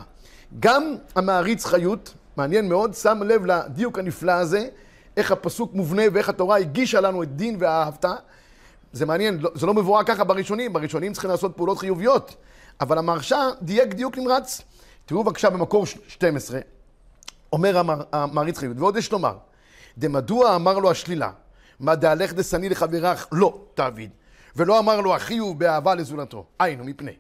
גם 0.61 0.95
המעריץ 1.15 1.65
חיות, 1.65 2.15
מעניין 2.37 2.69
מאוד, 2.69 2.95
שם 2.95 3.23
לב 3.23 3.47
לדיוק 3.47 3.99
הנפלא 3.99 4.33
הזה, 4.33 4.69
איך 5.17 5.33
הפסוק 5.33 5.75
מובנה 5.75 6.03
ואיך 6.13 6.29
התורה 6.29 6.57
הגישה 6.57 7.01
לנו 7.01 7.23
את 7.23 7.37
דין 7.37 7.57
ואהבת. 7.59 8.05
זה 8.97 9.07
מעניין, 9.07 9.39
לא, 9.41 9.51
זה 9.55 9.67
לא 9.67 9.75
מבואר 9.75 10.05
ככה 10.05 10.25
בראשונים, 10.25 10.73
בראשונים 10.73 11.13
צריכים 11.13 11.31
לעשות 11.31 11.57
פעולות 11.57 11.79
חיוביות, 11.79 12.37
אבל 12.81 12.99
המרשה 12.99 13.49
דייק 13.63 13.95
דיוק 13.95 14.19
נמרץ. 14.19 14.63
תראו 15.07 15.25
בבקשה 15.25 15.51
במקור 15.51 15.87
12, 15.87 16.61
אומר 17.53 17.83
המעריץ 18.13 18.59
חיות, 18.59 18.77
ועוד 18.81 18.97
יש 18.97 19.13
לומר, 19.13 19.37
דמדוע 19.99 20.57
אמר 20.57 20.79
לו 20.79 20.91
השלילה, 20.91 21.31
מה 21.81 21.95
דהלך 21.95 22.33
דשני 22.33 22.69
לחברך 22.69 23.29
לא 23.33 23.65
תעביד, 23.75 24.11
ולא 24.57 24.79
אמר 24.79 25.01
לו 25.01 25.15
החיוב 25.15 25.59
באהבה 25.59 25.95
לזולתו, 25.95 26.45
היינו 26.59 26.85
מפני. 26.85 27.13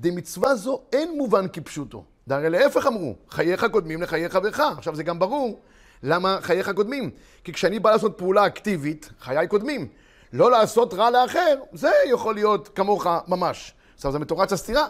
דמצווה 0.00 0.54
זו 0.54 0.80
אין 0.92 1.16
מובן 1.16 1.46
כפשוטו, 1.52 2.04
דהרי 2.28 2.50
להפך 2.50 2.86
אמרו, 2.86 3.14
חייך 3.30 3.66
קודמים 3.72 4.02
לחיי 4.02 4.28
חברך. 4.28 4.60
עכשיו 4.60 4.94
זה 4.96 5.02
גם 5.02 5.18
ברור 5.18 5.60
למה 6.02 6.38
חייך 6.42 6.70
קודמים, 6.70 7.10
כי 7.44 7.52
כשאני 7.52 7.78
בא 7.78 7.90
לעשות 7.90 8.18
פעולה 8.18 8.46
אקטיבית, 8.46 9.10
חיי 9.20 9.48
קודמים. 9.48 9.88
לא 10.32 10.50
לעשות 10.50 10.94
רע 10.94 11.10
לאחר, 11.10 11.54
זה 11.72 11.90
יכול 12.10 12.34
להיות 12.34 12.68
כמוך 12.74 13.06
ממש. 13.28 13.72
עכשיו 13.94 14.12
זה 14.12 14.18
מתורץ 14.18 14.52
הסתירה. 14.52 14.86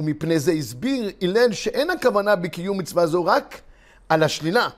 ומפני 0.00 0.38
זה 0.38 0.52
הסביר 0.52 1.10
הלל 1.22 1.52
שאין 1.52 1.90
הכוונה 1.90 2.36
בקיום 2.36 2.78
מצווה 2.78 3.06
זו 3.06 3.24
רק 3.24 3.60
על 4.08 4.22
השלילה. 4.22 4.68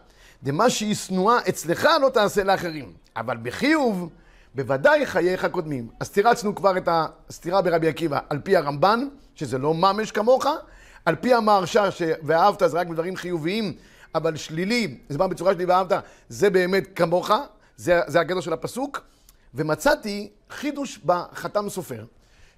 דמה 0.42 0.70
שהיא 0.70 0.94
שנואה 0.94 1.38
אצלך 1.48 1.88
לא 2.02 2.08
תעשה 2.08 2.44
לאחרים. 2.44 2.92
אבל 3.16 3.36
בחיוב, 3.36 4.08
בוודאי 4.54 5.06
חייך 5.06 5.46
קודמים. 5.46 5.88
אז 6.00 6.10
תירצנו 6.10 6.54
כבר 6.54 6.76
את 6.76 6.88
הסתירה 7.28 7.62
ברבי 7.62 7.88
עקיבא 7.88 8.18
על 8.30 8.38
פי 8.38 8.56
הרמב"ן, 8.56 9.08
שזה 9.34 9.58
לא 9.58 9.74
ממש 9.74 10.10
כמוך, 10.10 10.46
על 11.04 11.14
פי 11.14 11.34
המהרשה, 11.34 11.90
ש... 11.90 12.02
ואהבת 12.22 12.62
זה 12.70 12.78
רק 12.78 12.86
בדברים 12.86 13.16
חיוביים, 13.16 13.72
אבל 14.14 14.36
שלילי, 14.36 14.98
זה 15.08 15.18
בא 15.18 15.26
בצורה 15.26 15.54
שלי 15.54 15.64
ואהבת, 15.64 15.92
זה 16.28 16.50
באמת 16.50 16.84
כמוך, 16.96 17.30
זה, 17.76 18.00
זה 18.06 18.20
הגדר 18.20 18.40
של 18.40 18.52
הפסוק. 18.52 19.00
ומצאתי 19.54 20.28
חידוש 20.50 21.00
בחתם 21.04 21.68
סופר, 21.68 22.04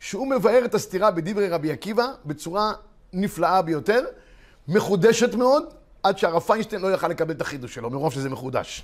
שהוא 0.00 0.26
מבאר 0.26 0.64
את 0.64 0.74
הסתירה 0.74 1.10
בדברי 1.10 1.48
רבי 1.48 1.72
עקיבא 1.72 2.06
בצורה 2.24 2.72
נפלאה 3.12 3.62
ביותר, 3.62 4.04
מחודשת 4.68 5.34
מאוד, 5.34 5.64
עד 6.02 6.18
שהרב 6.18 6.42
פיינשטיין 6.42 6.82
לא 6.82 6.92
יכל 6.92 7.08
לקבל 7.08 7.34
את 7.34 7.40
החידוש 7.40 7.74
שלו, 7.74 7.90
מרוב 7.90 8.12
שזה 8.12 8.30
מחודש. 8.30 8.82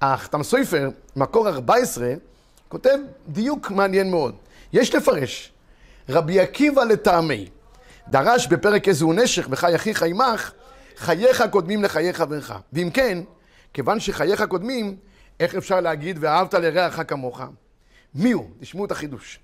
החתם 0.00 0.42
סופר, 0.42 0.88
מקור 1.16 1.48
14, 1.48 2.14
כותב 2.68 2.98
דיוק 3.28 3.70
מעניין 3.70 4.10
מאוד. 4.10 4.34
יש 4.72 4.94
לפרש, 4.94 5.52
רבי 6.08 6.40
עקיבא 6.40 6.84
לטעמי, 6.84 7.48
דרש 8.08 8.46
בפרק 8.46 8.88
איזה 8.88 9.04
הוא 9.04 9.14
נשך 9.14 9.46
וחי 9.50 9.76
אחיך 9.76 10.02
עמך, 10.02 10.52
חייך 10.96 11.44
קודמים 11.50 11.82
לחיי 11.84 12.12
חברך. 12.12 12.52
ואם 12.72 12.90
כן, 12.94 13.18
כיוון 13.74 14.00
שחייך 14.00 14.42
קודמים, 14.42 14.96
איך 15.40 15.54
אפשר 15.54 15.80
להגיד 15.80 16.16
ואהבת 16.20 16.54
לרעך 16.54 17.00
כמוך? 17.08 17.40
מי 18.14 18.32
הוא? 18.32 18.46
תשמעו 18.60 18.84
את 18.84 18.90
החידוש. 18.90 19.40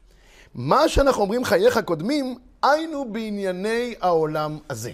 מה 0.54 0.88
שאנחנו 0.88 1.23
אומרים 1.23 1.45
חייך 1.45 1.78
קודמים, 1.85 2.38
היינו 2.62 3.12
בענייני 3.12 3.95
העולם 4.00 4.59
הזה. 4.71 4.92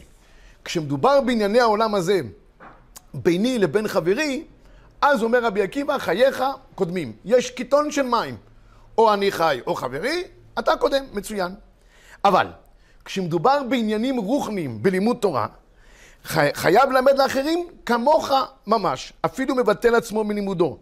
כשמדובר 0.65 1.21
בענייני 1.21 1.61
העולם 1.61 1.95
הזה, 1.95 2.21
ביני 3.15 3.59
לבין 3.59 3.89
חברי, 3.89 4.45
אז 5.01 5.23
אומר 5.23 5.45
רבי 5.45 5.63
עקיבא, 5.63 5.99
חייך 5.99 6.45
קודמים. 6.75 7.13
יש 7.25 7.51
קיטון 7.51 7.91
של 7.91 8.03
מים. 8.03 8.37
או 8.99 9.15
אני 9.15 9.33
חי 9.33 9.61
או 9.67 9.75
חברי, 9.75 10.25
אתה 10.59 10.77
קודם, 10.77 11.05
מצוין. 11.13 11.55
אבל 12.25 12.47
כשמדובר 13.05 13.63
בעניינים 13.69 14.17
רוחניים, 14.17 14.83
בלימוד 14.83 15.17
תורה, 15.17 15.47
חייב 16.26 16.90
ללמד 16.90 17.19
לאחרים 17.19 17.69
כמוך 17.87 18.31
ממש, 18.66 19.12
אפילו 19.25 19.54
מבטל 19.54 19.95
עצמו 19.95 20.25
מלימודו. 20.25 20.78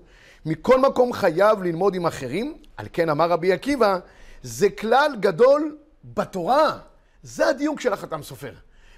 מכל 0.47 0.81
מקום 0.81 1.13
חייב 1.13 1.63
ללמוד 1.63 1.95
עם 1.95 2.07
אחרים, 2.07 2.55
על 2.77 2.87
כן 2.93 3.09
אמר 3.09 3.29
רבי 3.29 3.53
עקיבא, 3.53 3.99
זה 4.43 4.71
כלל 4.71 5.13
גדול 5.21 5.77
בתורה. 6.05 6.79
זה 7.23 7.49
הדיוק 7.49 7.81
של 7.81 7.93
החתם 7.93 8.23
סופר. 8.23 8.53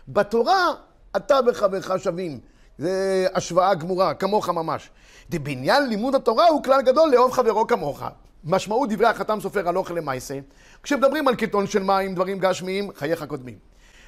בתורה 0.08 0.72
אתה 1.16 1.38
וחברך 1.46 1.90
שווים. 1.98 2.40
זה 2.78 3.26
השוואה 3.34 3.74
גמורה, 3.74 4.14
כמוך 4.14 4.48
ממש. 4.48 4.90
דבעניין 5.30 5.88
לימוד 5.88 6.14
התורה 6.14 6.48
הוא 6.48 6.62
כלל 6.62 6.82
גדול 6.82 7.10
לאהוב 7.10 7.32
חברו 7.32 7.66
כמוך. 7.66 8.02
משמעות 8.44 8.88
דברי 8.88 9.06
החתם 9.06 9.38
סופר 9.40 9.68
הלוך 9.68 9.90
למעשה, 9.90 10.38
כשמדברים 10.82 11.28
על 11.28 11.34
קיטון 11.34 11.66
של 11.66 11.82
מים, 11.82 12.14
דברים 12.14 12.38
גשמיים, 12.38 12.90
חייך 12.94 13.24
קודמים. 13.24 13.58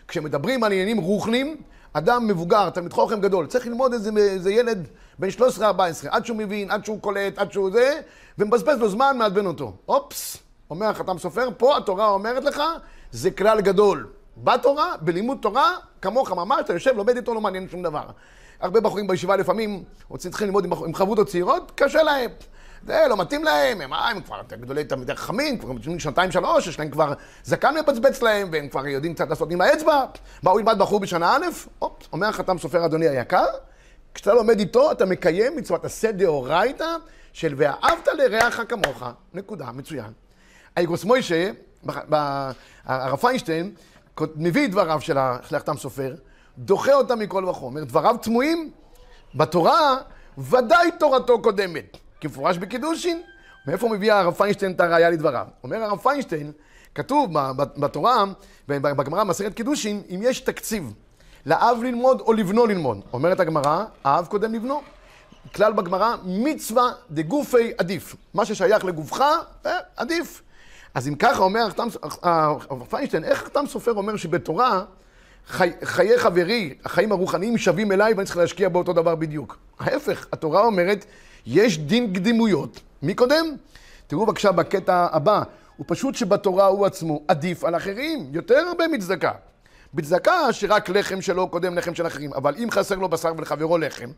כשמדברים 0.09 0.64
על 0.64 0.73
עניינים 0.73 0.99
רוחניים, 0.99 1.57
אדם 1.99 2.26
מבוגר, 2.26 2.71
תלמיד 2.71 2.93
חוכם 2.93 3.21
גדול, 3.21 3.47
צריך 3.47 3.67
ללמוד 3.67 3.93
איזה, 3.93 4.11
איזה 4.17 4.50
ילד 4.53 4.88
בן 5.19 5.29
13-14, 5.29 5.62
עד 6.11 6.26
שהוא 6.26 6.37
מבין, 6.37 6.71
עד 6.71 6.85
שהוא 6.85 7.00
קולט, 7.00 7.38
עד 7.38 7.53
שהוא 7.53 7.71
זה, 7.71 8.00
ומבזבז 8.38 8.79
לו 8.79 8.88
זמן, 8.88 9.17
מעדבן 9.19 9.47
אותו. 9.47 9.73
אופס, 9.88 10.37
אומר 10.71 10.87
החתם 10.87 11.19
סופר, 11.19 11.49
פה 11.57 11.76
התורה 11.76 12.09
אומרת 12.09 12.45
לך, 12.45 12.62
זה 13.12 13.31
כלל 13.31 13.61
גדול. 13.61 14.07
בתורה, 14.37 14.95
בלימוד 15.00 15.38
תורה, 15.43 15.71
כמוך 16.03 16.33
ממש, 16.33 16.61
אתה 16.61 16.73
יושב, 16.73 16.97
לומד 16.97 17.17
איתו, 17.17 17.35
לא 17.35 17.41
מעניין 17.41 17.69
שום 17.69 17.83
דבר. 17.83 18.05
הרבה 18.61 18.81
בחורים 18.81 19.07
בישיבה 19.07 19.37
לפעמים, 19.37 19.85
רוצים 20.09 20.31
צריכים 20.31 20.47
ללמוד 20.49 20.65
עם, 20.65 20.73
עם 20.73 20.95
חברותות 20.95 21.29
צעירות, 21.29 21.73
קשה 21.75 22.03
להם. 22.03 22.31
זה 22.87 23.07
לא 23.09 23.17
מתאים 23.17 23.45
להם, 23.45 23.81
הם, 23.81 23.93
הם 23.93 24.21
כבר 24.21 24.41
גדולי 24.51 24.85
תלמידי 24.85 25.15
חכמים, 25.15 25.59
כבר 25.59 25.73
שנתיים 25.99 26.33
שלוש, 26.33 26.67
יש 26.67 26.79
להם 26.79 26.91
כבר 26.91 27.13
זקן 27.45 27.75
מבצבץ 27.81 28.23
להם, 28.23 28.49
והם 28.53 28.69
כבר 28.69 28.87
יודעים 28.87 29.15
קצת 29.15 29.29
לעשות 29.29 29.51
עם 29.51 29.61
האצבע. 29.61 30.05
הוא 30.45 30.61
ילמד 30.61 30.79
בחור 30.79 31.01
בשנה 31.01 31.37
א'? 31.37 31.47
אופ, 31.83 31.93
אומר 32.13 32.27
החתם 32.27 32.59
סופר 32.59 32.85
אדוני 32.85 33.09
היקר, 33.09 33.45
כשאתה 34.15 34.35
לומד 34.35 34.59
איתו, 34.59 34.93
אתה 34.93 35.07
מקיים 35.07 35.57
מצוות 35.57 35.85
עשה 35.85 36.13
דאורייתא 36.13 36.97
של 37.33 37.55
ואהבת 37.57 38.09
לרעך 38.19 38.61
כמוך. 38.69 39.05
נקודה, 39.35 39.73
מצוין. 39.73 40.13
האיגרוס 40.77 41.05
מוישה, 41.05 41.51
הרב 42.85 43.19
פיינשטיין, 43.19 43.75
מביא 44.37 44.65
את 44.65 44.71
דבריו 44.71 45.01
של 45.01 45.19
החתם 45.19 45.77
סופר, 45.77 46.15
דוחה 46.59 46.93
אותם 46.93 47.19
מקל 47.19 47.45
וחומר. 47.45 47.85
דבריו 47.85 48.17
תמוהים 48.23 48.71
בתורה, 49.35 49.97
ודאי 50.39 50.91
תורתו 50.99 51.43
קודמת. 51.43 51.97
כמפורש 52.21 52.59
בקידושין. 52.59 53.23
מאיפה 53.67 53.89
מביא 53.89 54.13
הרב 54.13 54.35
פיינשטיין 54.35 54.73
את 54.73 54.81
הראייה 54.81 55.11
לדבריו? 55.11 55.47
אומר 55.63 55.83
הרב 55.83 55.99
פיינשטיין, 55.99 56.53
כתוב 56.95 57.31
בתורה, 57.77 58.25
בגמרא 58.69 59.25
במסכת 59.25 59.55
קידושין, 59.55 60.03
אם 60.15 60.21
יש 60.23 60.41
תקציב 60.41 60.95
לאב 61.47 61.79
ללמוד 61.83 62.21
או 62.21 62.33
לבנו 62.33 62.67
ללמוד. 62.67 63.01
אומרת 63.13 63.41
הגמרא, 63.41 63.85
האב 64.05 64.27
קודם 64.27 64.55
לבנו. 64.55 64.83
כלל 65.55 65.73
בגמרא, 65.73 66.17
מצווה 66.25 66.93
דגופי 67.11 67.73
עדיף. 67.79 68.17
מה 68.35 68.45
ששייך 68.45 68.85
לגופך, 68.85 69.25
אה, 69.67 69.79
עדיף. 69.97 70.43
אז 70.95 71.09
אם 71.09 71.15
ככה 71.15 71.43
אומר 71.43 71.69
הרב 72.23 72.85
פיינשטיין, 72.91 73.25
איך 73.25 73.45
חתם 73.45 73.67
סופר 73.67 73.93
אומר 73.93 74.17
שבתורה 74.17 74.85
חי, 75.49 75.71
חיי 75.85 76.19
חברי, 76.19 76.75
החיים 76.85 77.12
הרוחניים 77.12 77.59
שווים 77.59 77.93
אליי 77.93 78.15
ואני 78.15 78.26
צריך 78.26 78.37
להשקיע 78.37 78.69
באותו 78.69 78.93
דבר 78.93 79.15
בדיוק. 79.15 79.59
ההפך, 79.79 80.26
התורה 80.33 80.61
אומרת, 80.61 81.05
יש 81.47 81.79
דין 81.79 82.12
קדימויות. 82.12 82.81
מי 83.03 83.15
קודם? 83.15 83.47
תראו 84.07 84.26
בבקשה 84.26 84.53
בקטע 84.53 85.07
הבא, 85.12 85.43
הוא 85.76 85.85
פשוט 85.88 86.15
שבתורה 86.15 86.67
הוא 86.67 86.87
עצמו 86.87 87.23
עדיף 87.29 87.65
על 87.65 87.76
אחרים, 87.76 88.29
יותר 88.33 88.59
הרבה 88.69 88.88
מצדקה. 88.88 89.33
בצדקה 89.95 90.53
שרק 90.53 90.88
לחם 90.88 91.21
שלו 91.21 91.49
קודם 91.49 91.79
לחם 91.79 91.95
של 91.95 92.07
אחרים, 92.07 92.33
אבל 92.33 92.55
אם 92.59 92.71
חסר 92.71 92.95
לו 92.95 93.09
בשר 93.09 93.33
ולחברו 93.37 93.79
לחם, 93.79 94.11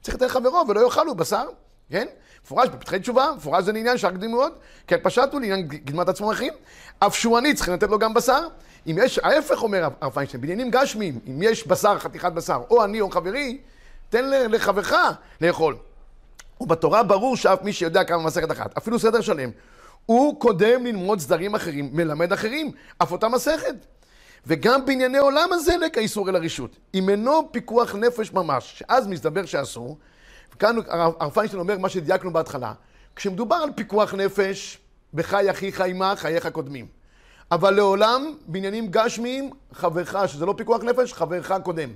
צריך 0.00 0.14
לתת 0.16 0.30
חברו 0.30 0.64
ולא 0.68 0.80
יאכלו 0.80 1.14
בשר, 1.14 1.44
כן? 1.90 2.06
מפורש 2.44 2.68
בפתחי 2.68 2.98
תשובה, 2.98 3.30
מפורש 3.36 3.64
זה 3.64 3.72
לעניין 3.72 3.98
שאר 3.98 4.10
קדימויות, 4.10 4.58
כן 4.86 4.96
פשט 5.02 5.32
הוא 5.32 5.40
לעניין 5.40 5.68
קדמת 5.68 6.08
עצמו 6.08 6.32
אחים, 6.32 6.52
אף 6.98 7.16
שהוא 7.16 7.38
עני 7.38 7.54
צריך 7.54 7.68
לתת 7.68 7.88
לו 7.88 7.98
גם 7.98 8.14
בשר. 8.14 8.48
אם 8.86 8.98
יש, 9.02 9.18
ההפך 9.18 9.62
אומר 9.62 9.88
הרב 10.00 10.12
פיינשטיין, 10.12 10.40
בעניינים 10.40 10.70
גשמיים, 10.70 11.18
אם 11.26 11.42
יש 11.42 11.66
בשר, 11.66 11.98
חתיכת 11.98 12.32
בשר, 12.32 12.62
או 12.70 12.84
אני 12.84 13.00
או 13.00 13.10
חברי, 13.10 13.58
תן 14.08 14.30
לחברך 14.30 14.92
לאכול. 15.40 15.76
ובתורה 16.60 17.02
ברור 17.02 17.36
שאף 17.36 17.62
מי 17.62 17.72
שיודע 17.72 18.04
כמה 18.04 18.22
מסכת 18.22 18.50
אחת, 18.50 18.76
אפילו 18.76 18.98
סדר 18.98 19.20
שלם, 19.20 19.50
הוא 20.06 20.40
קודם 20.40 20.86
ללמוד 20.86 21.20
סדרים 21.20 21.54
אחרים, 21.54 21.90
מלמד 21.92 22.32
אחרים, 22.32 22.72
אף 22.98 23.12
אותה 23.12 23.28
מסכת. 23.28 23.74
וגם 24.46 24.86
בענייני 24.86 25.18
עולם 25.18 25.52
הזה 25.52 25.76
לקה 25.76 26.00
איסור 26.00 26.28
אל 26.28 26.36
הרשות. 26.36 26.76
אם 26.94 27.08
אינו 27.08 27.48
פיקוח 27.52 27.94
נפש 27.94 28.32
ממש, 28.32 28.74
שאז 28.78 29.06
מסתבר 29.06 29.46
שאסור, 29.46 29.98
וכאן 30.54 30.76
הרב 30.88 31.32
פיינשטיין 31.32 31.60
אומר 31.60 31.78
מה 31.78 31.88
שדייקנו 31.88 32.32
בהתחלה, 32.32 32.72
כשמדובר 33.16 33.56
על 33.56 33.70
פיקוח 33.76 34.14
נפש, 34.14 34.78
בחי 35.14 35.50
אחיך 35.50 35.80
עמך, 35.80 36.18
חייך 36.18 36.46
קודמים. 36.46 36.86
אבל 37.50 37.74
לעולם, 37.74 38.34
בעניינים 38.46 38.86
גשמיים, 38.90 39.50
חברך, 39.72 40.16
שזה 40.26 40.46
לא 40.46 40.54
פיקוח 40.56 40.82
נפש, 40.82 41.12
חברך 41.12 41.52
קודם. 41.62 41.88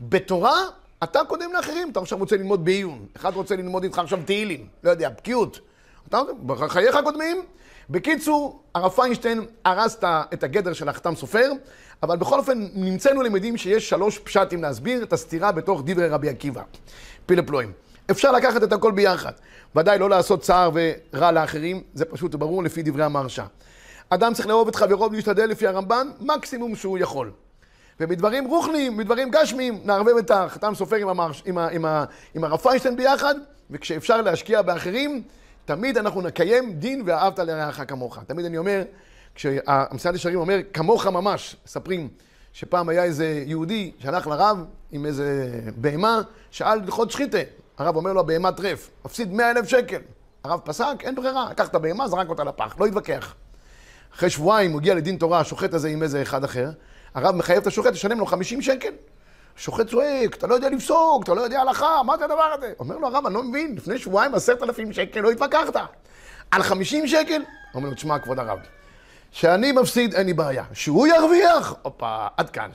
בתורה, 0.00 0.56
אתה 1.02 1.20
קודם 1.28 1.52
לאחרים, 1.52 1.90
אתה 1.90 2.00
עכשיו 2.00 2.18
רוצה 2.18 2.36
ללמוד 2.36 2.64
בעיון. 2.64 3.06
אחד 3.16 3.34
רוצה 3.34 3.56
ללמוד 3.56 3.82
איתך 3.82 3.98
עכשיו 3.98 4.18
תהילים, 4.24 4.66
לא 4.84 4.90
יודע, 4.90 5.08
בקיאות. 5.08 5.60
אתה, 6.08 6.18
חייך 6.68 6.96
קודמים. 7.04 7.42
בקיצור, 7.90 8.62
הרב 8.74 8.90
פיינשטיין 8.90 9.46
הרס 9.64 9.96
את 10.04 10.42
הגדר 10.42 10.72
של 10.72 10.88
החתם 10.88 11.14
סופר, 11.14 11.50
אבל 12.02 12.16
בכל 12.16 12.38
אופן, 12.38 12.68
נמצאנו 12.74 13.22
למדים 13.22 13.56
שיש 13.56 13.88
שלוש 13.88 14.18
פשטים 14.18 14.62
להסביר 14.62 15.02
את 15.02 15.12
הסתירה 15.12 15.52
בתוך 15.52 15.82
דברי 15.84 16.08
רבי 16.08 16.28
עקיבא. 16.28 16.62
פילה 17.26 17.42
פלואים. 17.42 17.72
אפשר 18.10 18.32
לקחת 18.32 18.62
את 18.62 18.72
הכל 18.72 18.92
ביחד. 18.92 19.32
ודאי 19.76 19.98
לא 19.98 20.10
לעשות 20.10 20.42
צער 20.42 20.70
ורע 20.74 21.32
לאחרים, 21.32 21.82
זה 21.94 22.04
פשוט 22.04 22.34
ברור 22.34 22.62
לפי 22.62 22.82
דברי 22.82 23.04
המרשה. 23.04 23.44
אדם 24.10 24.34
צריך 24.34 24.48
לאהוב 24.48 24.68
את 24.68 24.76
חברו 24.76 25.10
ולהשתדל 25.10 25.46
לפי 25.46 25.66
הרמב"ן, 25.66 26.08
מקסימום 26.20 26.76
שהוא 26.76 26.98
יכול. 26.98 27.32
ובדברים 28.00 28.44
רוחניים, 28.44 28.96
בדברים 28.96 29.30
גשמיים, 29.30 29.80
נערבב 29.84 30.16
את 30.16 30.30
החתם 30.30 30.74
סופר 30.74 30.96
עם, 30.96 31.08
המרש, 31.08 31.42
עם, 31.46 31.58
עם, 31.58 31.84
עם 32.34 32.44
הרב 32.44 32.58
פיינשטיין 32.58 32.96
ביחד, 32.96 33.34
וכשאפשר 33.70 34.22
להשקיע 34.22 34.62
באחרים, 34.62 35.22
תמיד 35.64 35.98
אנחנו 35.98 36.22
נקיים 36.22 36.72
דין 36.72 37.02
ואהבת 37.06 37.38
לרעך 37.38 37.80
כמוך. 37.88 38.18
תמיד 38.26 38.46
אני 38.46 38.58
אומר, 38.58 38.82
כשהמסעד 39.34 40.14
ישרים 40.14 40.38
אומר, 40.38 40.58
כמוך 40.72 41.06
ממש, 41.06 41.56
מספרים 41.66 42.08
שפעם 42.52 42.88
היה 42.88 43.04
איזה 43.04 43.42
יהודי 43.46 43.92
שהלך 43.98 44.26
לרב 44.26 44.64
עם 44.92 45.06
איזה 45.06 45.60
בהמה, 45.76 46.20
שאל 46.50 46.78
הלכות 46.78 47.10
שחיתה. 47.10 47.38
הרב 47.78 47.96
אומר 47.96 48.12
לו, 48.12 48.20
הבהמה 48.20 48.52
טרף, 48.52 48.90
מפסיד 49.04 49.32
מאה 49.32 49.50
אלף 49.50 49.68
שקל. 49.68 50.00
הרב 50.44 50.60
פסק, 50.64 50.94
אין 51.00 51.14
ברירה, 51.14 51.50
לקח 51.50 51.68
את 51.68 51.74
הבהמה, 51.74 52.08
זרק 52.08 52.28
אותה 52.28 52.44
לפח, 52.44 52.76
לא 52.78 52.86
התווכח. 52.86 53.34
אחרי 54.14 54.30
שבועיים 54.30 54.72
הוא 54.72 54.80
הגיע 54.80 54.94
לדין 54.94 55.16
תורה, 55.16 55.40
השוחט 55.40 55.74
הזה 55.74 55.88
עם 55.88 56.02
איזה 56.02 56.22
אחד 56.22 56.44
אחר, 56.44 56.70
הרב 57.14 57.34
מחייב 57.34 57.60
את 57.60 57.66
השוחט, 57.66 57.92
לשלם 57.92 58.18
לו 58.18 58.26
50 58.26 58.62
שקל. 58.62 58.92
השוחט 59.58 59.88
צועק, 59.88 60.34
אתה 60.34 60.46
לא 60.46 60.54
יודע 60.54 60.70
לפסוק, 60.70 61.24
אתה 61.24 61.34
לא 61.34 61.40
יודע 61.40 61.60
הלכה, 61.60 62.02
מה 62.06 62.18
זה 62.18 62.24
הדבר 62.24 62.54
הזה? 62.54 62.72
אומר 62.78 62.98
לו 62.98 63.06
הרב, 63.06 63.26
אני 63.26 63.34
לא 63.34 63.42
מבין, 63.42 63.74
לפני 63.76 63.98
שבועיים 63.98 64.34
עשרת 64.34 64.62
אלפים 64.62 64.92
שקל, 64.92 65.20
לא 65.20 65.30
התווכחת. 65.30 65.76
על 66.50 66.62
50 66.62 67.06
שקל? 67.06 67.42
אומר 67.74 67.88
לו, 67.88 67.94
תשמע, 67.94 68.18
כבוד 68.18 68.38
הרב, 68.38 68.58
שאני 69.32 69.72
מפסיד, 69.72 70.14
אין 70.14 70.26
לי 70.26 70.34
בעיה. 70.34 70.64
שהוא 70.72 71.06
ירוויח, 71.06 71.74
הופה, 71.82 72.26
עד 72.36 72.50
כאן. 72.50 72.70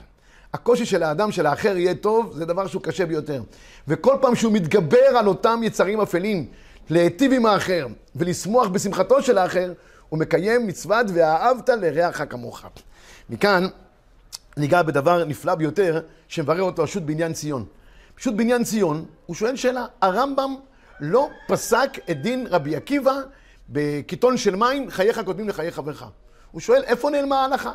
הקושי 0.54 0.86
של 0.86 1.02
האדם 1.02 1.32
שלאחר 1.32 1.76
יהיה 1.76 1.94
טוב, 1.94 2.32
זה 2.32 2.44
דבר 2.44 2.66
שהוא 2.66 2.82
קשה 2.82 3.06
ביותר. 3.06 3.42
וכל 3.88 4.16
פעם 4.20 4.34
שהוא 4.34 4.52
מתגבר 4.52 5.16
על 5.18 5.26
אותם 5.26 5.60
יצרים 5.62 6.00
אפלים, 6.00 6.46
להיטיב 6.90 7.32
עם 7.32 7.46
האחר 7.46 7.86
ולשמוח 8.16 8.68
בשמחתו 8.68 9.22
של 9.22 9.38
האחר, 9.38 9.72
הוא 10.08 10.18
מקיים 10.18 10.66
מצוות 10.66 11.06
ואהבת 11.14 11.68
לרעך 11.68 12.22
כמוך. 12.30 12.64
מכאן 13.30 13.66
ניגע 14.56 14.82
בדבר 14.82 15.24
נפלא 15.24 15.54
ביותר, 15.54 16.00
שמברר 16.28 16.62
אותו 16.62 16.86
פשוט 16.86 17.02
בעניין 17.02 17.32
ציון. 17.32 17.64
פשוט 18.14 18.34
בעניין 18.34 18.64
ציון, 18.64 19.04
הוא 19.26 19.36
שואל 19.36 19.56
שאלה, 19.56 19.86
הרמב"ם 20.00 20.56
לא 21.00 21.28
פסק 21.48 21.90
את 22.10 22.22
דין 22.22 22.46
רבי 22.50 22.76
עקיבא 22.76 23.14
בקיטון 23.68 24.36
של 24.36 24.56
מים, 24.56 24.90
חייך 24.90 25.20
קודמים 25.24 25.48
לחיי 25.48 25.70
חברך. 25.70 26.04
הוא 26.52 26.60
שואל, 26.60 26.82
איפה 26.84 27.10
נעלמה 27.10 27.40
ההלכה? 27.42 27.72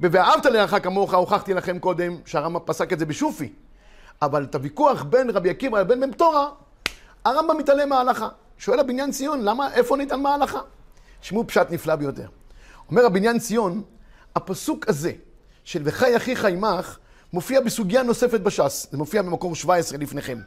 ב"ואהבת 0.00 0.46
לרעך 0.46 0.74
כמוך" 0.82 1.14
הוכחתי 1.14 1.54
לכם 1.54 1.78
קודם 1.78 2.16
שהרמב"ם 2.24 2.60
פסק 2.64 2.92
את 2.92 2.98
זה 2.98 3.06
בשופי. 3.06 3.52
אבל 4.22 4.44
את 4.44 4.54
הוויכוח 4.54 5.02
בין 5.02 5.30
רבי 5.30 5.50
עקיבא 5.50 5.80
לבין 5.80 6.00
בן 6.00 6.12
פטורה, 6.12 6.48
הרמב"ם 7.24 7.58
מתעלם 7.58 7.88
מההלכה. 7.88 8.28
שואל 8.58 8.80
הבניין 8.80 9.10
ציון, 9.10 9.42
למה, 9.42 9.74
איפה 9.74 9.96
ניתן 9.96 10.20
מההלכה? 10.20 10.60
תשמעו 11.26 11.46
פשט 11.46 11.70
נפלא 11.70 11.94
ביותר. 11.94 12.26
אומר 12.90 13.06
הבניין 13.06 13.38
ציון, 13.38 13.82
הפסוק 14.36 14.88
הזה 14.88 15.12
של 15.64 15.82
וחי 15.84 16.16
אחיך 16.16 16.44
עמך 16.44 16.98
מופיע 17.32 17.60
בסוגיה 17.60 18.02
נוספת 18.02 18.40
בש"ס. 18.40 18.86
זה 18.90 18.98
מופיע 18.98 19.22
במקור 19.22 19.54
17 19.54 19.98
לפניכם. 19.98 20.38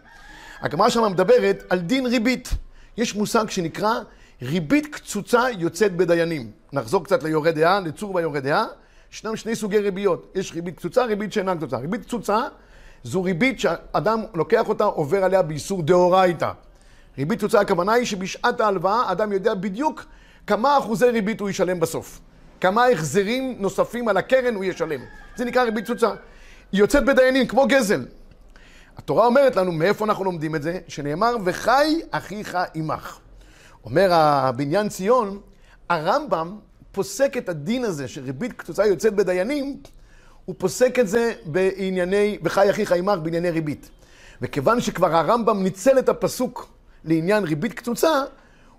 הגמרא 0.62 0.90
שם 0.90 1.12
מדברת 1.12 1.64
על 1.70 1.80
דין 1.80 2.06
ריבית. 2.06 2.50
יש 2.98 3.16
מושג 3.16 3.50
שנקרא 3.50 3.94
ריבית 4.42 4.96
קצוצה 4.96 5.44
יוצאת 5.58 5.96
בדיינים. 5.96 6.52
נחזור 6.74 7.04
קצת 7.04 7.24
ליורה 7.24 7.52
דעה, 7.52 7.80
לצור 7.80 8.16
ויורה 8.16 8.40
דעה. 8.40 8.66
ישנם 9.12 9.36
שני 9.36 9.56
סוגי 9.56 9.80
ריביות. 9.80 10.32
יש 10.36 10.54
ריבית 10.54 10.78
קצוצה, 10.78 11.06
ריבית 11.06 11.34
שאינה 11.34 11.56
קצוצה. 11.56 11.78
ריבית 11.78 12.06
קצוצה 12.06 12.40
זו 13.04 13.24
ריבית 13.24 13.60
שאדם 13.60 14.24
לוקח 14.34 14.70
אותה, 14.70 14.84
עובר 14.84 15.24
עליה 15.24 15.42
באיסור 15.42 15.84
דאורייתא. 15.84 16.52
ריבית 17.18 17.40
קצוצה 17.40 17.62
הכוונה 17.62 17.94
היא 17.94 18.06
שבשעת 18.06 18.62
ההלוואה 18.62 19.12
אדם 19.12 19.32
יודע 19.32 19.54
בדיוק 19.54 20.06
כמה 20.48 20.78
אחוזי 20.78 21.06
ריבית 21.06 21.40
הוא 21.40 21.50
ישלם 21.50 21.80
בסוף. 21.80 22.20
כמה 22.62 22.88
החזרים 22.88 23.56
נוספים 23.60 24.08
על 24.08 24.18
הקרן 24.18 24.56
הוא 24.56 24.64
ישלם. 24.64 25.00
זה 25.36 25.46
נקרא 25.46 25.64
ריבית 25.64 25.84
קצוצה. 25.84 26.10
היא 26.72 26.80
יוצאת 26.80 27.06
בדיינים, 27.06 27.48
כמו 27.48 27.68
גזל. 27.68 28.06
התורה 28.98 29.26
אומרת 29.26 29.56
לנו, 29.56 29.72
מאיפה 29.72 30.06
אנחנו 30.06 30.24
לומדים 30.24 30.56
את 30.56 30.64
זה? 30.64 30.80
שנאמר, 30.88 31.36
וחי 31.46 32.02
אחיך 32.12 32.58
עמך. 32.74 33.20
אומר 33.86 34.14
הבניין 34.14 34.90
ציון, 34.90 35.40
הרמב"ם 35.90 36.58
פוסק 36.92 37.38
את 37.38 37.50
הדין 37.50 37.84
הזה, 37.84 38.08
שריבית 38.08 38.54
קצוצה 38.54 38.86
יוצאת 38.86 39.14
בדיינים, 39.14 39.78
הוא 40.46 40.56
פוסק 40.58 41.00
את 41.00 41.08
זה 41.08 41.34
בענייני, 41.46 42.38
וחי 42.44 42.70
אחיך 42.70 42.92
עמך 42.92 43.20
בענייני 43.20 43.50
ריבית. 43.50 43.90
וכיוון 44.42 44.82
שכבר 44.82 45.16
הרמב"ם 45.16 45.64
ניצל 45.64 46.00
את 46.00 46.10
הפסוק 46.10 46.68
לעניין 47.06 47.44
ריבית 47.44 47.74
קצוצה, 47.74 48.24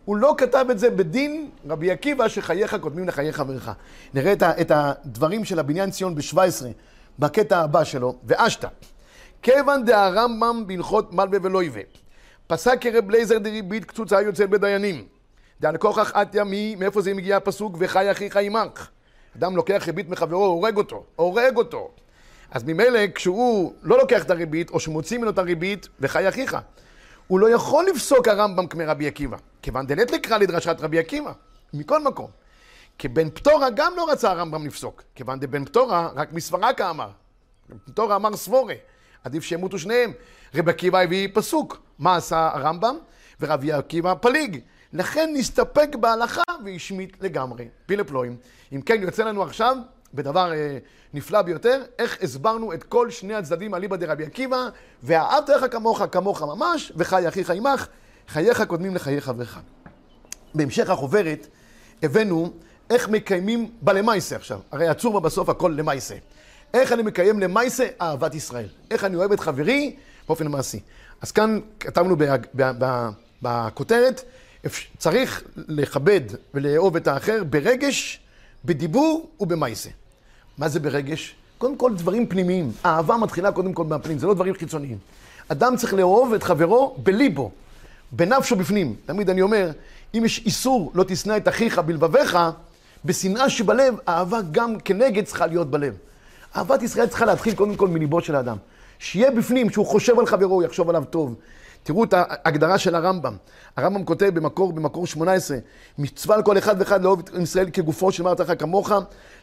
הוא 0.04 0.16
לא 0.16 0.34
כתב 0.38 0.66
את 0.70 0.78
זה 0.78 0.90
בדין 0.90 1.50
רבי 1.68 1.90
עקיבא 1.90 2.28
שחייך 2.28 2.76
קודמים 2.80 3.08
לחיי 3.08 3.32
חברך. 3.32 3.70
נראה 4.14 4.32
את 4.60 4.70
הדברים 4.74 5.44
של 5.44 5.58
הבניין 5.58 5.90
ציון 5.90 6.14
ב-17, 6.14 6.36
בקטע 7.18 7.58
הבא 7.58 7.84
שלו, 7.84 8.14
ואשתא. 8.24 8.68
כיוון 9.42 9.84
דהרמב"ם 9.84 10.64
בהלכות 10.66 11.12
מלווה 11.12 11.38
ולא 11.42 11.62
יווה. 11.62 11.82
פסק 12.46 12.78
כרב 12.80 13.10
לייזר 13.10 13.38
דריבית 13.38 13.84
קצוצה 13.84 14.22
יוצא 14.22 14.46
בדיינים. 14.46 15.04
דעל 15.60 15.76
כוכך 15.76 16.12
את 16.22 16.34
ימי, 16.34 16.74
מאיפה 16.78 17.00
זה 17.00 17.14
מגיע 17.14 17.36
הפסוק, 17.36 17.76
וחי 17.78 18.10
אחיך 18.10 18.36
עמך. 18.36 18.88
אדם 19.36 19.56
לוקח 19.56 19.82
ריבית 19.86 20.08
מחברו, 20.08 20.44
הורג 20.44 20.76
אותו, 20.76 21.04
הורג 21.16 21.56
אותו. 21.56 21.90
אז 22.50 22.64
ממילא 22.64 23.00
כשהוא 23.14 23.72
לא 23.82 23.98
לוקח 23.98 24.22
את 24.24 24.30
הריבית, 24.30 24.70
או 24.70 24.80
שמוציא 24.80 25.18
ממנו 25.18 25.30
את 25.30 25.38
הריבית, 25.38 25.88
וחי 26.00 26.28
אחיך. 26.28 26.56
הוא 27.30 27.40
לא 27.40 27.50
יכול 27.50 27.86
לפסוק 27.94 28.28
הרמב"ם 28.28 28.66
כמרבי 28.66 29.06
עקיבא. 29.06 29.36
כיוון 29.62 29.86
דלת 29.86 30.10
לקרא 30.10 30.38
לדרשת 30.38 30.76
רבי 30.80 30.98
עקיבא, 30.98 31.32
מכל 31.74 32.02
מקום. 32.02 32.30
כבן 32.98 33.30
פטורה 33.30 33.70
גם 33.70 33.92
לא 33.96 34.10
רצה 34.10 34.30
הרמב"ם 34.30 34.66
לפסוק. 34.66 35.02
כיוון 35.14 35.40
דבן 35.40 35.64
פטורה, 35.64 36.08
רק 36.14 36.32
מסברקה 36.32 36.90
אמר. 36.90 37.10
בן 37.68 37.76
פטורה 37.78 38.16
אמר 38.16 38.36
סבורה. 38.36 38.74
עדיף 39.24 39.44
שימותו 39.44 39.78
שניהם. 39.78 40.12
רבי 40.54 40.70
עקיבא 40.70 40.98
הביא 40.98 41.28
פסוק. 41.34 41.82
מה 41.98 42.16
עשה 42.16 42.50
הרמב"ם? 42.54 42.96
ורבי 43.40 43.72
עקיבא 43.72 44.14
פליג. 44.14 44.60
לכן 44.92 45.30
נסתפק 45.32 45.88
בהלכה 46.00 46.42
והשמיט 46.64 47.22
לגמרי. 47.22 47.68
פילה 47.86 48.04
פלואים. 48.04 48.36
אם 48.72 48.80
כן, 48.80 49.02
יוצא 49.02 49.24
לנו 49.24 49.42
עכשיו, 49.42 49.76
בדבר 50.14 50.52
אה, 50.52 50.78
נפלא 51.14 51.42
ביותר, 51.42 51.82
איך 51.98 52.18
הסברנו 52.22 52.72
את 52.72 52.82
כל 52.82 53.10
שני 53.10 53.34
הצדדים 53.34 53.74
אליבא 53.74 53.96
דרבי 53.96 54.24
עקיבא, 54.24 54.68
ואהבת 55.02 55.48
לך 55.48 55.72
כמוך 55.72 56.02
כמוך 56.12 56.42
ממש, 56.42 56.92
וחי 56.96 57.28
אחיך 57.28 57.50
עמך, 57.50 57.86
חייך 58.28 58.62
קודמים 58.62 58.94
לחיי 58.94 59.20
חברך. 59.20 59.58
בהמשך 60.54 60.90
החוברת 60.90 61.46
הבאנו 62.02 62.52
איך 62.90 63.08
מקיימים 63.08 63.70
בלמייסה 63.82 64.36
עכשיו. 64.36 64.60
הרי 64.72 64.88
עצור 64.88 65.12
בה 65.12 65.20
בסוף 65.20 65.48
הכל 65.48 65.74
למייסה. 65.76 66.14
איך 66.74 66.92
אני 66.92 67.02
מקיים 67.02 67.40
למייסה 67.40 67.86
אהבת 68.00 68.34
ישראל. 68.34 68.68
איך 68.90 69.04
אני 69.04 69.16
אוהב 69.16 69.32
את 69.32 69.40
חברי 69.40 69.96
באופן 70.26 70.48
מעשי. 70.48 70.80
אז 71.20 71.32
כאן 71.32 71.60
כתבנו 71.80 72.16
בכותרת, 73.42 74.22
צריך 74.98 75.42
לכבד 75.56 76.20
ולאהוב 76.54 76.96
את 76.96 77.06
האחר 77.06 77.44
ברגש, 77.44 78.20
בדיבור 78.64 79.30
ובמייסה. 79.40 79.90
מה 80.58 80.68
זה 80.68 80.80
ברגש? 80.80 81.34
קודם 81.58 81.76
כל 81.76 81.94
דברים 81.94 82.26
פנימיים. 82.26 82.72
אהבה 82.84 83.16
מתחילה 83.16 83.52
קודם 83.52 83.72
כל 83.72 83.84
מהפנים, 83.84 84.18
זה 84.18 84.26
לא 84.26 84.34
דברים 84.34 84.54
חיצוניים. 84.54 84.98
אדם 85.48 85.76
צריך 85.76 85.94
לאהוב 85.94 86.34
את 86.34 86.42
חברו 86.42 86.96
בליבו, 87.02 87.50
בנפשו 88.12 88.56
בפנים. 88.56 88.94
תמיד 89.06 89.30
אני 89.30 89.42
אומר, 89.42 89.70
אם 90.14 90.24
יש 90.24 90.42
איסור 90.46 90.92
לא 90.94 91.04
תשנא 91.08 91.36
את 91.36 91.48
אחיך 91.48 91.78
בלבביך, 91.78 92.38
בשנאה 93.04 93.50
שבלב, 93.50 93.94
אהבה 94.08 94.38
גם 94.52 94.80
כנגד 94.80 95.24
צריכה 95.24 95.46
להיות 95.46 95.70
בלב. 95.70 95.94
אהבת 96.56 96.82
ישראל 96.82 97.06
צריכה 97.06 97.24
להתחיל 97.24 97.54
קודם 97.54 97.76
כל 97.76 97.88
מליבו 97.88 98.20
של 98.20 98.34
האדם. 98.34 98.56
שיהיה 98.98 99.30
בפנים, 99.30 99.70
שהוא 99.70 99.86
חושב 99.86 100.18
על 100.18 100.26
חברו, 100.26 100.62
יחשוב 100.62 100.88
עליו 100.88 101.04
טוב. 101.10 101.34
תראו 101.82 102.04
את 102.04 102.14
ההגדרה 102.16 102.78
של 102.78 102.94
הרמב"ם. 102.94 103.36
הרמב"ם 103.76 104.04
כותב 104.04 104.30
במקור, 104.34 104.72
במקור 104.72 105.06
18, 105.06 105.58
מצווה 105.98 106.36
על 106.36 106.42
כל 106.42 106.58
אחד 106.58 106.74
ואחד 106.78 107.02
לאהוב 107.02 107.18
את 107.20 107.30
ישראל 107.42 107.70
כגופו 107.72 108.12
של 108.12 108.22
מרת 108.22 108.40
לך 108.40 108.52
כמוך, 108.58 108.92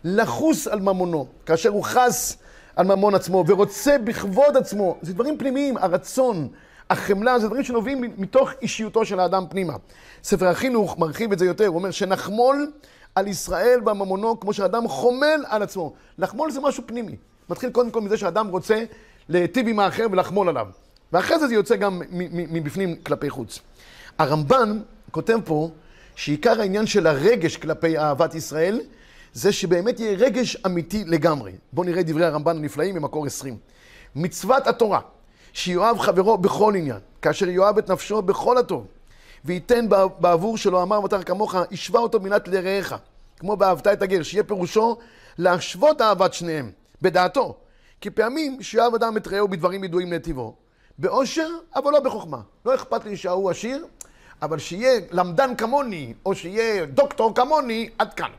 לחוס 0.04 0.68
על 0.68 0.80
ממונו, 0.80 1.28
כאשר 1.46 1.70
הוא 1.70 1.84
חס 1.84 2.38
על 2.76 2.86
ממון 2.86 3.16
עצמו 3.16 3.44
ורוצה 3.48 3.98
בכבוד 4.04 4.58
עצמו. 4.58 4.98
זה 5.02 5.14
דברים 5.14 5.38
פנימיים, 5.38 5.78
הרצון, 5.78 6.48
החמלה, 6.90 7.40
זה 7.40 7.48
דברים 7.48 7.64
שנובעים 7.64 8.02
מתוך 8.18 8.50
אישיותו 8.62 9.06
של 9.06 9.20
האדם 9.20 9.46
פנימה. 9.50 9.74
ספר 10.24 10.48
החינוך 10.48 11.00
מרחיב 11.00 11.32
את 11.32 11.40
זה 11.40 11.46
יותר, 11.46 11.68
הוא 11.68 11.76
אומר 11.76 11.92
שנחמול 11.92 12.72
על 13.16 13.28
ישראל 13.28 13.80
בממונו 13.84 14.40
כמו 14.40 14.54
שאדם 14.54 14.88
חומל 14.88 15.44
על 15.48 15.64
עצמו. 15.64 15.94
לחמול 16.18 16.52
זה 16.52 16.62
משהו 16.62 16.84
פנימי. 16.86 17.16
מתחיל 17.50 17.70
קודם 17.70 17.92
כל 17.92 18.02
מזה 18.02 18.18
שאדם 18.18 18.48
רוצה 18.48 18.84
להיטיב 19.30 19.68
עם 19.68 19.80
האחר 19.80 20.06
ולחמול 20.12 20.50
עליו. 20.50 20.68
ואחרי 21.14 21.40
זה 21.40 21.48
זה 21.48 21.54
יוצא 21.54 21.76
גם 21.76 22.02
מבפנים 22.32 22.96
כלפי 22.96 23.30
חוץ. 23.30 23.60
הרמב"ן 24.18 24.80
כותב 25.12 25.40
פה 25.46 25.70
שעיקר 26.16 26.62
העניין 26.62 26.88
של 26.88 27.08
הרגש 27.08 27.58
כלפי 27.58 27.98
אהבת 27.98 28.36
ישראל, 28.36 28.82
זה 29.34 29.52
שבאמת 29.52 30.00
יהיה 30.00 30.18
רגש 30.18 30.56
אמיתי 30.66 31.04
לגמרי. 31.06 31.52
בואו 31.74 31.88
נראה 31.88 32.04
דברי 32.04 32.26
הרמב"ן 32.26 32.58
הנפלאים 32.58 32.96
ממקור 32.96 33.26
20. 33.26 33.58
מצוות 34.16 34.68
התורה, 34.68 35.00
שיואב 35.54 36.00
חברו 36.00 36.38
בכל 36.38 36.74
עניין, 36.76 37.00
כאשר 37.22 37.50
יואב 37.50 37.78
את 37.78 37.92
נפשו 37.92 38.22
בכל 38.22 38.58
הטוב, 38.58 38.88
וייתן 39.46 39.86
בעבור 40.20 40.58
שלו 40.58 40.84
אמר 40.84 41.04
ותר 41.04 41.24
כמוך, 41.24 41.56
השווה 41.72 42.00
אותו 42.00 42.20
מינת 42.20 42.48
לרעך, 42.48 42.94
כמו 43.40 43.58
באהבת 43.58 43.88
את 43.88 44.02
הגר, 44.02 44.24
שיהיה 44.24 44.44
פירושו 44.44 44.98
להשוות 45.38 46.02
אהבת 46.02 46.34
שניהם, 46.34 46.72
בדעתו. 47.02 47.58
כי 48.02 48.10
פעמים 48.10 48.64
שיואב 48.64 48.96
אדם 48.96 49.18
את 49.18 49.28
רעהו 49.28 49.48
בדברים 49.48 49.84
ידועים 49.84 50.14
לטיבו, 50.14 50.56
באושר, 50.98 51.50
אבל 51.76 51.92
לא 51.92 52.00
בחוכמה. 52.00 52.40
לא 52.66 52.76
אכפת 52.76 53.06
לי 53.06 53.18
שההוא 53.18 53.50
עשיר, 53.50 53.86
אבל 54.42 54.58
שיהיה 54.58 55.02
למדן 55.12 55.56
כמוני, 55.56 56.14
או 56.26 56.36
שיהיה 56.36 56.86
דוקטור 56.86 57.36
כמוני, 57.36 57.90
עד 57.98 58.14
כאן. 58.14 58.30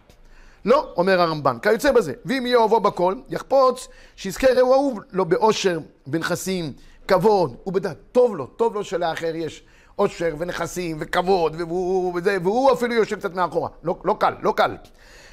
לא, 0.65 0.93
אומר 0.97 1.21
הרמב"ן, 1.21 1.59
כיוצא 1.63 1.93
בזה. 1.93 2.13
ואם 2.25 2.47
יהיה 2.47 2.59
אוהבו 2.59 2.81
בכל, 2.81 3.15
יחפוץ 3.29 3.89
שיזכה 4.17 4.53
רעהו 4.53 4.73
אהוב 4.73 5.01
לו 5.13 5.25
באושר, 5.25 5.79
בנכסים, 6.07 6.73
כבוד 7.09 7.57
ובדעת. 7.67 7.97
טוב 8.13 8.37
לו, 8.37 8.47
טוב 8.47 8.75
לו 8.75 8.85
שלאחר 8.85 9.35
יש 9.35 9.63
עושר 9.97 10.35
ונכסים 10.39 10.97
וכבוד, 11.01 11.55
והוא, 11.59 12.15
וזה, 12.15 12.37
והוא 12.43 12.73
אפילו 12.73 12.95
יושב 12.95 13.19
קצת 13.19 13.35
מאחורה. 13.35 13.69
לא, 13.83 13.97
לא 14.05 14.17
קל, 14.21 14.35
לא 14.43 14.55
קל. 14.57 14.77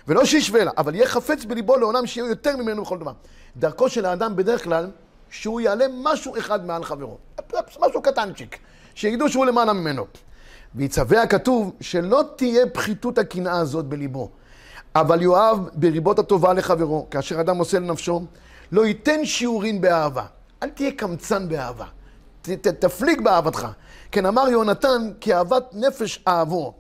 ולא 0.08 0.26
שישווה 0.26 0.64
לה, 0.64 0.72
אבל 0.78 0.96
יהיה 0.96 1.08
חפץ 1.08 1.46
בליבו 1.46 1.78
לעולם 1.78 2.08
שיהיה 2.08 2.30
יותר 2.30 2.58
ממנו 2.58 2.84
בכל 2.84 2.98
דבר. 2.98 3.12
דרכו 3.58 3.90
של 3.90 4.06
האדם 4.06 4.36
בדרך 4.36 4.64
כלל, 4.64 4.92
שהוא 5.30 5.62
יעלה 5.62 5.86
משהו 6.04 6.38
אחד 6.38 6.66
מעל 6.66 6.84
חברו. 6.84 7.18
משהו 7.80 8.02
קטנצ'יק. 8.02 8.58
שיגידו 8.96 9.30
שהוא 9.30 9.46
למעלה 9.46 9.74
ממנו. 9.74 10.06
ויצווה 10.76 11.22
הכתוב 11.22 11.76
שלא 11.82 12.24
תהיה 12.36 12.66
פחיתות 12.74 13.18
הקנאה 13.18 13.60
הזאת 13.60 13.86
בליבו. 13.86 14.30
אבל 14.96 15.22
יואב 15.22 15.70
בריבות 15.74 16.20
הטובה 16.20 16.54
לחברו, 16.54 17.08
כאשר 17.12 17.42
אדם 17.42 17.58
עושה 17.58 17.80
לנפשו, 17.80 18.26
לא 18.72 18.86
ייתן 18.86 19.26
שיעורין 19.26 19.82
באהבה. 19.82 20.26
אל 20.64 20.70
תהיה 20.70 20.92
קמצן 20.92 21.50
באהבה. 21.50 21.86
ת, 22.42 22.50
ת, 22.50 22.68
תפליג 22.68 23.22
באהבתך. 23.22 23.68
כן 24.12 24.26
אמר 24.26 24.50
יונתן, 24.50 25.12
כי 25.22 25.34
אהבת 25.34 25.64
נפש 25.74 26.24
אהבו. 26.28 26.74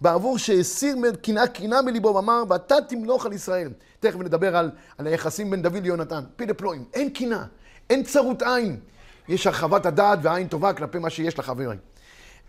בעבור 0.00 0.38
שהסיר 0.38 0.96
קנאה 1.22 1.46
קנאה 1.46 1.82
מליבו, 1.82 2.14
ואמר, 2.14 2.42
ואתה 2.48 2.74
תמלוך 2.88 3.26
על 3.26 3.32
ישראל. 3.32 3.72
תכף 4.00 4.18
נדבר 4.18 4.56
על, 4.56 4.70
על 4.98 5.06
היחסים 5.06 5.50
בין 5.50 5.62
דוד 5.62 5.82
ליונתן. 5.82 6.24
פי 6.36 6.46
דפלואים. 6.46 6.84
אין 6.94 7.10
קנאה, 7.10 7.44
אין 7.90 8.02
צרות 8.02 8.42
עין. 8.42 8.80
יש 9.28 9.46
הרחבת 9.46 9.86
הדעת 9.86 10.18
ועין 10.22 10.48
טובה 10.48 10.72
כלפי 10.72 10.98
מה 10.98 11.10
שיש 11.10 11.38
לחברים. 11.38 11.78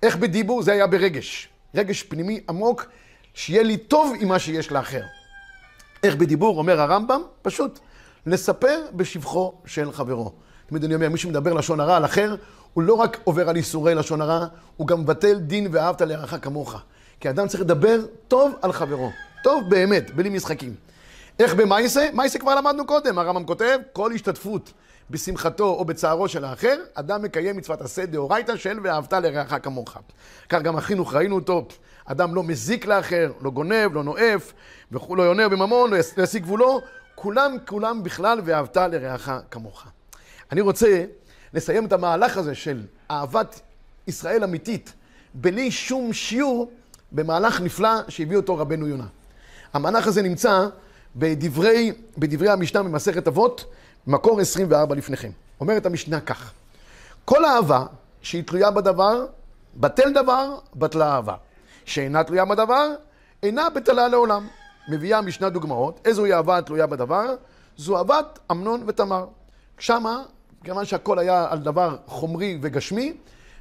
איך 0.04 0.15
בדיבור? 0.15 0.63
זה 0.63 0.72
היה 0.72 0.88
ברגש. 0.88 1.50
רגש 1.76 2.04
פנימי 2.04 2.39
עמוק, 2.50 2.86
שיהיה 3.34 3.63
לי 3.63 3.78
טוב 3.78 4.13
עם 4.19 4.28
מה 4.28 4.39
שיש 4.39 4.72
לאחר. 4.72 5.02
איך 6.04 6.15
בדיבור, 6.15 6.58
אומר 6.58 6.82
הרמב"ם? 6.82 7.22
פשוט, 7.41 7.80
לספר 8.26 8.82
בשבחו 8.93 9.54
של 9.65 9.91
חברו. 9.91 10.34
תמיד 10.67 10.84
אני 10.84 10.96
אומר, 10.96 11.10
מי 11.10 11.17
שמדבר 11.17 11.54
לשון 11.54 11.80
הרע 11.80 11.98
על 11.98 12.06
אחר, 12.06 12.36
הוא 12.74 12.84
לא 12.84 12.93
רק 12.93 13.19
עובר 13.24 13.50
על 13.50 13.56
איסורי 13.56 13.96
לשון 13.96 14.22
הרע, 14.22 14.46
הוא 14.78 14.88
גם 14.88 15.02
מבטל 15.02 15.39
דין 15.39 15.67
ואהבת 15.72 16.02
לרעך 16.02 16.36
כמוך. 16.41 16.76
כי 17.19 17.30
אדם 17.30 17.48
צריך 17.48 17.62
לדבר 17.62 18.00
טוב 18.28 18.54
על 18.62 18.72
חברו. 18.72 19.12
טוב 19.43 19.69
באמת, 19.69 20.12
בלי 20.12 20.30
משחקים. 20.30 20.76
איך 21.39 21.54
במאייסה? 21.54 22.10
מאייסה 22.13 22.39
כבר 22.39 22.56
למדנו 22.56 22.86
קודם, 22.86 23.19
הרמב"ם 23.19 23.46
כותב, 23.46 23.78
כל 23.93 24.12
השתתפות 24.12 24.74
בשמחתו 25.10 25.66
או 25.66 25.86
בצערו 25.86 26.28
של 26.28 26.46
האחר, 26.46 26.76
אדם 26.94 27.22
מקיים 27.22 27.58
מצוות 27.58 27.82
עשה 27.82 28.06
דאורייתא 28.06 28.56
של 28.58 28.80
ואהבת 28.84 29.13
לרעך 29.13 29.54
כמוך. 29.63 29.98
כך 30.50 30.62
גם 30.62 30.78
החינוך, 30.78 31.13
ראינו 31.13 31.36
אותו, 31.36 31.68
אדם 32.06 32.36
לא 32.36 32.44
מזיק 32.44 32.86
לאחר, 32.86 33.32
לא 33.42 33.52
גונב, 33.52 33.94
לא 33.94 34.04
נואף, 34.04 34.54
לא 34.92 35.24
יונה 35.24 35.50
בממון, 35.50 35.92
לא 36.18 36.24
ישיג 36.24 36.44
גבולו, 36.44 36.82
כולם, 37.16 37.58
כולם 37.68 38.04
בכלל 38.04 38.42
ואהבת 38.46 38.78
לרעך 38.78 39.32
כמוך. 39.52 39.86
אני 40.52 40.62
רוצה 40.62 41.06
לסיים 41.54 41.86
את 41.86 41.94
המהלך 41.94 42.38
הזה 42.38 42.56
של 42.56 42.82
אהבת 43.12 43.62
ישראל 44.08 44.44
אמיתית, 44.44 44.94
בלי 45.34 45.72
שום 45.72 46.13
שיעור, 46.13 46.72
במהלך 47.12 47.62
נפלא 47.62 47.89
שהביא 48.10 48.38
אותו 48.38 48.58
רבנו 48.58 48.88
יונה. 48.88 49.08
המהלך 49.74 50.08
הזה 50.08 50.22
נמצא 50.22 50.68
בדברי, 51.16 51.92
בדברי 52.18 52.50
המשנה 52.50 52.84
במסכת 52.84 53.28
אבות, 53.28 53.66
מקור 54.08 54.42
24 54.42 54.96
לפניכם. 54.96 55.30
אומרת 55.60 55.86
המשנה 55.86 56.22
כך: 56.22 56.52
כל 57.26 57.46
אהבה 57.46 57.86
שהיא 58.22 58.44
תלויה 58.44 58.72
בדבר, 58.72 59.26
בטל 59.76 60.13
דבר, 60.13 60.58
בטלה 60.76 61.16
אהבה. 61.16 61.36
שאינה 61.86 62.24
תלויה 62.24 62.46
בדבר, 62.46 62.89
אינה 63.44 63.70
בטלה 63.70 64.08
לעולם. 64.08 64.48
מביאה 64.89 65.18
המשנה 65.18 65.50
דוגמאות, 65.50 66.00
איזוהי 66.06 66.34
אהבה 66.34 66.58
התלויה 66.58 66.88
בדבר? 66.88 67.36
זו 67.78 67.98
אהבת 67.98 68.39
אמנון 68.52 68.84
ותמר. 68.88 69.26
שמה, 69.78 70.24
כיוון 70.63 70.86
שהכל 70.86 71.20
היה 71.20 71.48
על 71.50 71.60
דבר 71.60 71.98
חומרי 72.06 72.58
וגשמי, 72.62 73.13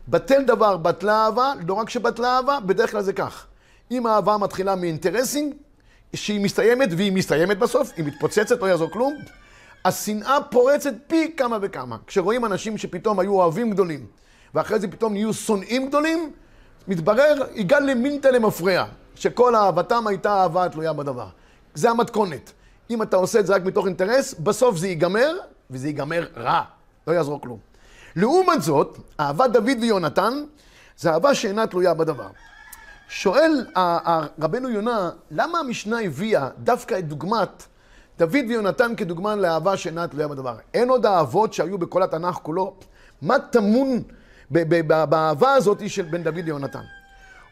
בטל 0.08 0.42
דבר, 0.42 0.76
בטלה 0.76 1.24
אהבה, 1.24 1.52
לא 1.66 1.74
רק 1.74 1.90
שבטלה 1.90 2.36
אהבה, 2.36 2.58
בדרך 2.66 2.90
כלל 2.90 3.02
זה 3.02 3.12
כך. 3.12 3.46
אם 3.90 4.06
האהבה 4.06 4.36
מתחילה 4.36 4.74
מאינטרסים, 4.74 5.52
שהיא 6.14 6.40
מסתיימת, 6.40 6.88
והיא 6.96 7.12
מסתיימת 7.12 7.58
בסוף, 7.58 7.90
היא 7.96 8.04
מתפוצצת, 8.04 8.60
לא 8.60 8.66
יעזור 8.66 8.90
כלום, 8.90 9.14
השנאה 9.84 10.38
פורצת 10.50 10.94
פי 11.06 11.32
כמה 11.36 11.58
וכמה. 11.62 11.96
כשרואים 12.06 12.44
אנשים 12.44 12.78
שפתאום 12.78 13.20
היו 13.20 13.34
אוהבים 13.34 13.70
גדולים, 13.70 14.06
ואחרי 14.54 14.78
זה 14.78 14.88
פתאום 14.88 15.12
נהיו 15.12 15.32
שונאים 15.32 15.88
גדולים, 15.88 16.32
מתברר, 16.88 17.34
יגאל 17.54 17.90
למינטה 17.90 18.30
למפרע, 18.30 18.84
שכל 19.14 19.56
אהבתם 19.56 20.06
הייתה 20.06 20.42
אהבה 20.42 20.68
תלויה 20.68 20.92
בדבר. 20.92 21.26
זה 21.74 21.90
המתכונת. 21.90 22.52
אם 22.90 23.02
אתה 23.02 23.16
עושה 23.16 23.40
את 23.40 23.46
זה 23.46 23.54
רק 23.54 23.64
מתוך 23.64 23.86
אינטרס, 23.86 24.34
בסוף 24.34 24.76
זה 24.76 24.88
ייגמר, 24.88 25.36
וזה 25.70 25.86
ייגמר 25.86 26.26
רע. 26.36 26.62
לא 27.06 27.12
יעזור 27.12 27.40
כלום. 27.40 27.58
לעומת 28.16 28.62
זאת, 28.62 28.98
אהבת 29.20 29.50
דוד 29.50 29.78
ויונתן, 29.80 30.44
זה 30.96 31.10
אהבה 31.10 31.34
שאינה 31.34 31.66
תלויה 31.66 31.94
בדבר. 31.94 32.28
שואל 33.08 33.66
רבנו 34.40 34.68
יונה, 34.68 35.10
למה 35.30 35.58
המשנה 35.58 36.00
הביאה 36.00 36.48
דווקא 36.58 36.98
את 36.98 37.08
דוגמת 37.08 37.64
דוד 38.22 38.44
ויונתן 38.48 38.92
כדוגמה 38.96 39.36
לאהבה 39.36 39.76
שאינה 39.76 40.08
תלויה 40.08 40.28
בדבר? 40.28 40.56
אין 40.74 40.88
עוד 40.88 41.06
אהבות 41.06 41.52
שהיו 41.52 41.78
בכל 41.78 42.02
התנ"ך 42.02 42.34
כולו? 42.34 42.74
מה 43.22 43.38
טמון 43.38 44.02
באהבה 44.50 45.54
הזאת 45.54 45.90
של 45.90 46.02
בן 46.02 46.22
דוד 46.22 46.38
ליונתן? 46.44 46.82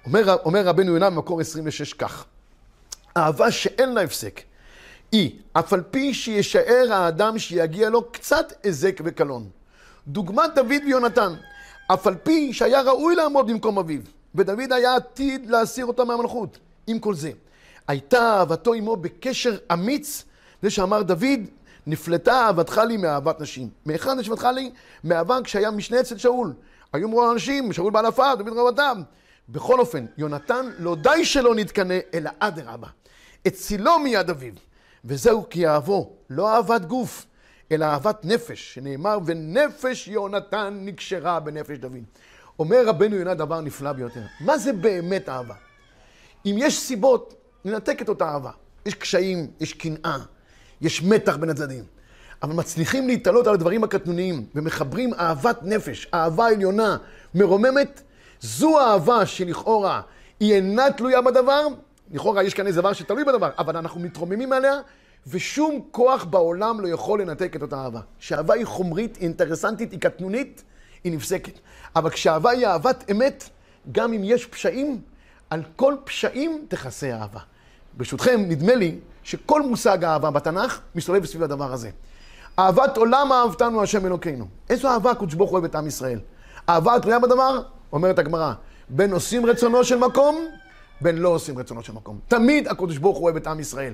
אומר, 0.06 0.36
אומר 0.44 0.66
רבנו 0.66 0.92
יונה 0.92 1.10
במקור 1.10 1.40
26 1.40 1.92
כך, 1.92 2.24
אהבה 3.16 3.50
שאין 3.50 3.92
לה 3.94 4.00
הפסק, 4.00 4.40
היא, 5.12 5.38
אף 5.52 5.72
על 5.72 5.82
פי 5.90 6.14
שישאר 6.14 6.92
האדם 6.92 7.38
שיגיע 7.38 7.90
לו 7.90 8.12
קצת 8.12 8.52
היזק 8.62 9.00
וקלון. 9.04 9.48
דוגמת 10.08 10.50
דוד 10.54 10.82
ויונתן, 10.86 11.32
אף 11.94 12.06
על 12.06 12.14
פי 12.14 12.52
שהיה 12.52 12.80
ראוי 12.80 13.16
לעמוד 13.16 13.50
במקום 13.50 13.78
אביו, 13.78 14.00
ודוד 14.34 14.72
היה 14.72 14.96
עתיד 14.96 15.50
להסיר 15.50 15.86
אותו 15.86 16.06
מהמלכות. 16.06 16.58
עם 16.86 16.98
כל 16.98 17.14
זה, 17.14 17.30
הייתה 17.88 18.38
אהבתו 18.38 18.74
עמו 18.74 18.96
בקשר 18.96 19.56
אמיץ, 19.72 20.24
זה 20.62 20.70
שאמר 20.70 21.02
דוד, 21.02 21.40
נפלטה 21.86 22.32
אהבתך 22.32 22.80
לי 22.88 22.96
מאהבת 22.96 23.40
נשים. 23.40 23.68
מהיכן 23.86 24.18
נשמתך 24.18 24.48
לי? 24.54 24.70
מאהבה 25.04 25.38
כשהיה 25.44 25.70
משנה 25.70 26.00
אצל 26.00 26.18
שאול. 26.18 26.52
היו 26.92 27.08
אמרו 27.08 27.32
אנשים, 27.32 27.72
שאול 27.72 27.92
בעל 27.92 28.06
הפעם, 28.06 28.38
דוד 28.38 28.58
רבתם. 28.58 29.02
בכל 29.48 29.80
אופן, 29.80 30.06
יונתן 30.18 30.66
לא 30.78 30.96
די 30.96 31.24
שלא 31.24 31.54
נתקנא, 31.54 31.98
אלא 32.14 32.30
אדרבה. 32.38 32.88
הצילו 33.46 33.98
מיד 33.98 34.30
אביו. 34.30 34.54
וזהו 35.04 35.48
כי 35.50 35.68
אהבו, 35.68 36.12
לא 36.30 36.56
אהבת 36.56 36.84
גוף, 36.84 37.26
אלא 37.72 37.84
אהבת 37.84 38.24
נפש, 38.24 38.74
שנאמר, 38.74 39.18
ונפש 39.26 40.08
יונתן 40.08 40.78
נקשרה 40.80 41.40
בנפש 41.40 41.76
דוד. 41.76 42.04
אומר 42.58 42.86
רבנו 42.86 43.16
יונה 43.16 43.34
דבר 43.34 43.60
נפלא 43.60 43.92
ביותר. 43.92 44.22
מה 44.40 44.58
זה 44.58 44.72
באמת 44.72 45.28
אהבה? 45.28 45.54
אם 46.46 46.54
יש 46.58 46.80
סיבות, 46.80 47.34
ננתק 47.64 48.02
את 48.02 48.08
אותה 48.08 48.28
אהבה. 48.28 48.50
יש 48.86 48.94
קשיים, 48.94 49.50
יש 49.60 49.72
קנאה, 49.72 50.18
יש 50.80 51.02
מתח 51.02 51.36
בין 51.36 51.50
הצדדים. 51.50 51.84
אבל 52.42 52.52
מצליחים 52.52 53.06
להתעלות 53.06 53.46
על 53.46 53.54
הדברים 53.54 53.84
הקטנוניים, 53.84 54.46
ומחברים 54.54 55.14
אהבת 55.14 55.58
נפש, 55.62 56.08
אהבה 56.14 56.48
עליונה, 56.48 56.96
מרוממת, 57.34 58.02
זו 58.40 58.80
האהבה 58.80 59.26
שלכאורה 59.26 60.00
היא 60.40 60.54
אינה 60.54 60.90
תלויה 60.90 61.20
בדבר, 61.20 61.66
לכאורה 62.10 62.42
יש 62.42 62.54
כאן 62.54 62.66
איזה 62.66 62.80
דבר 62.80 62.92
שתלוי 62.92 63.24
בדבר, 63.24 63.50
אבל 63.58 63.76
אנחנו 63.76 64.00
מתרוממים 64.00 64.52
עליה, 64.52 64.74
ושום 65.26 65.80
כוח 65.90 66.24
בעולם 66.24 66.80
לא 66.80 66.88
יכול 66.88 67.22
לנתק 67.22 67.56
את 67.56 67.62
אותה 67.62 67.76
אהבה. 67.76 68.00
כשאהבה 68.18 68.54
היא 68.54 68.64
חומרית, 68.64 69.16
היא 69.16 69.22
אינטרסנטית, 69.22 69.92
היא 69.92 70.00
קטנונית, 70.00 70.62
היא 71.04 71.12
נפסקת. 71.12 71.52
אבל 71.96 72.10
כשאהבה 72.10 72.50
היא 72.50 72.66
אהבת 72.66 73.10
אמת, 73.10 73.48
גם 73.92 74.12
אם 74.12 74.20
יש 74.24 74.46
פשעים, 74.46 75.00
על 75.50 75.62
כל 75.76 75.94
פשעים 76.04 76.64
תכסה 76.68 77.12
אהבה. 77.12 77.40
ברשותכם, 77.96 78.40
נדמה 78.48 78.74
לי 78.74 78.98
שכל 79.22 79.62
מושג 79.62 80.04
האהבה 80.04 80.30
בתנ"ך 80.30 80.80
מסתובב 80.94 81.24
סביב 81.24 81.42
הדבר 81.42 81.72
הזה. 81.72 81.90
אהבת 82.58 82.96
עולם 82.96 83.32
אהבתנו 83.32 83.82
השם 83.82 84.06
אלוקינו. 84.06 84.46
איזו 84.70 84.88
אהבה 84.88 85.10
הקדוש 85.10 85.34
ברוך 85.34 85.50
הוא 85.50 85.58
אוהב 85.58 85.64
את 85.64 85.74
עם 85.74 85.86
ישראל? 85.86 86.20
אהבה 86.68 86.94
התלויה 86.94 87.18
בדבר? 87.18 87.62
אומרת 87.92 88.18
הגמרא, 88.18 88.52
בין 88.88 89.12
עושים 89.12 89.46
רצונו 89.46 89.84
של 89.84 89.98
מקום, 89.98 90.46
בין 91.00 91.18
לא 91.18 91.28
עושים 91.28 91.58
רצונו 91.58 91.82
של 91.82 91.92
מקום. 91.92 92.18
תמיד 92.28 92.68
הקדוש 92.68 92.98
ברוך 92.98 93.16
הוא 93.16 93.24
אוהב 93.24 93.36
את 93.36 93.46
עם 93.46 93.60
ישראל. 93.60 93.92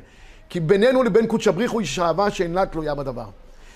כי 0.49 0.61
בינינו 0.61 1.03
לבין 1.03 1.27
קודש 1.27 1.49
הבריחו 1.49 1.81
יש 1.81 1.99
אהבה 1.99 2.31
שאינה 2.31 2.67
תלויה 2.67 2.95
בדבר. 2.95 3.27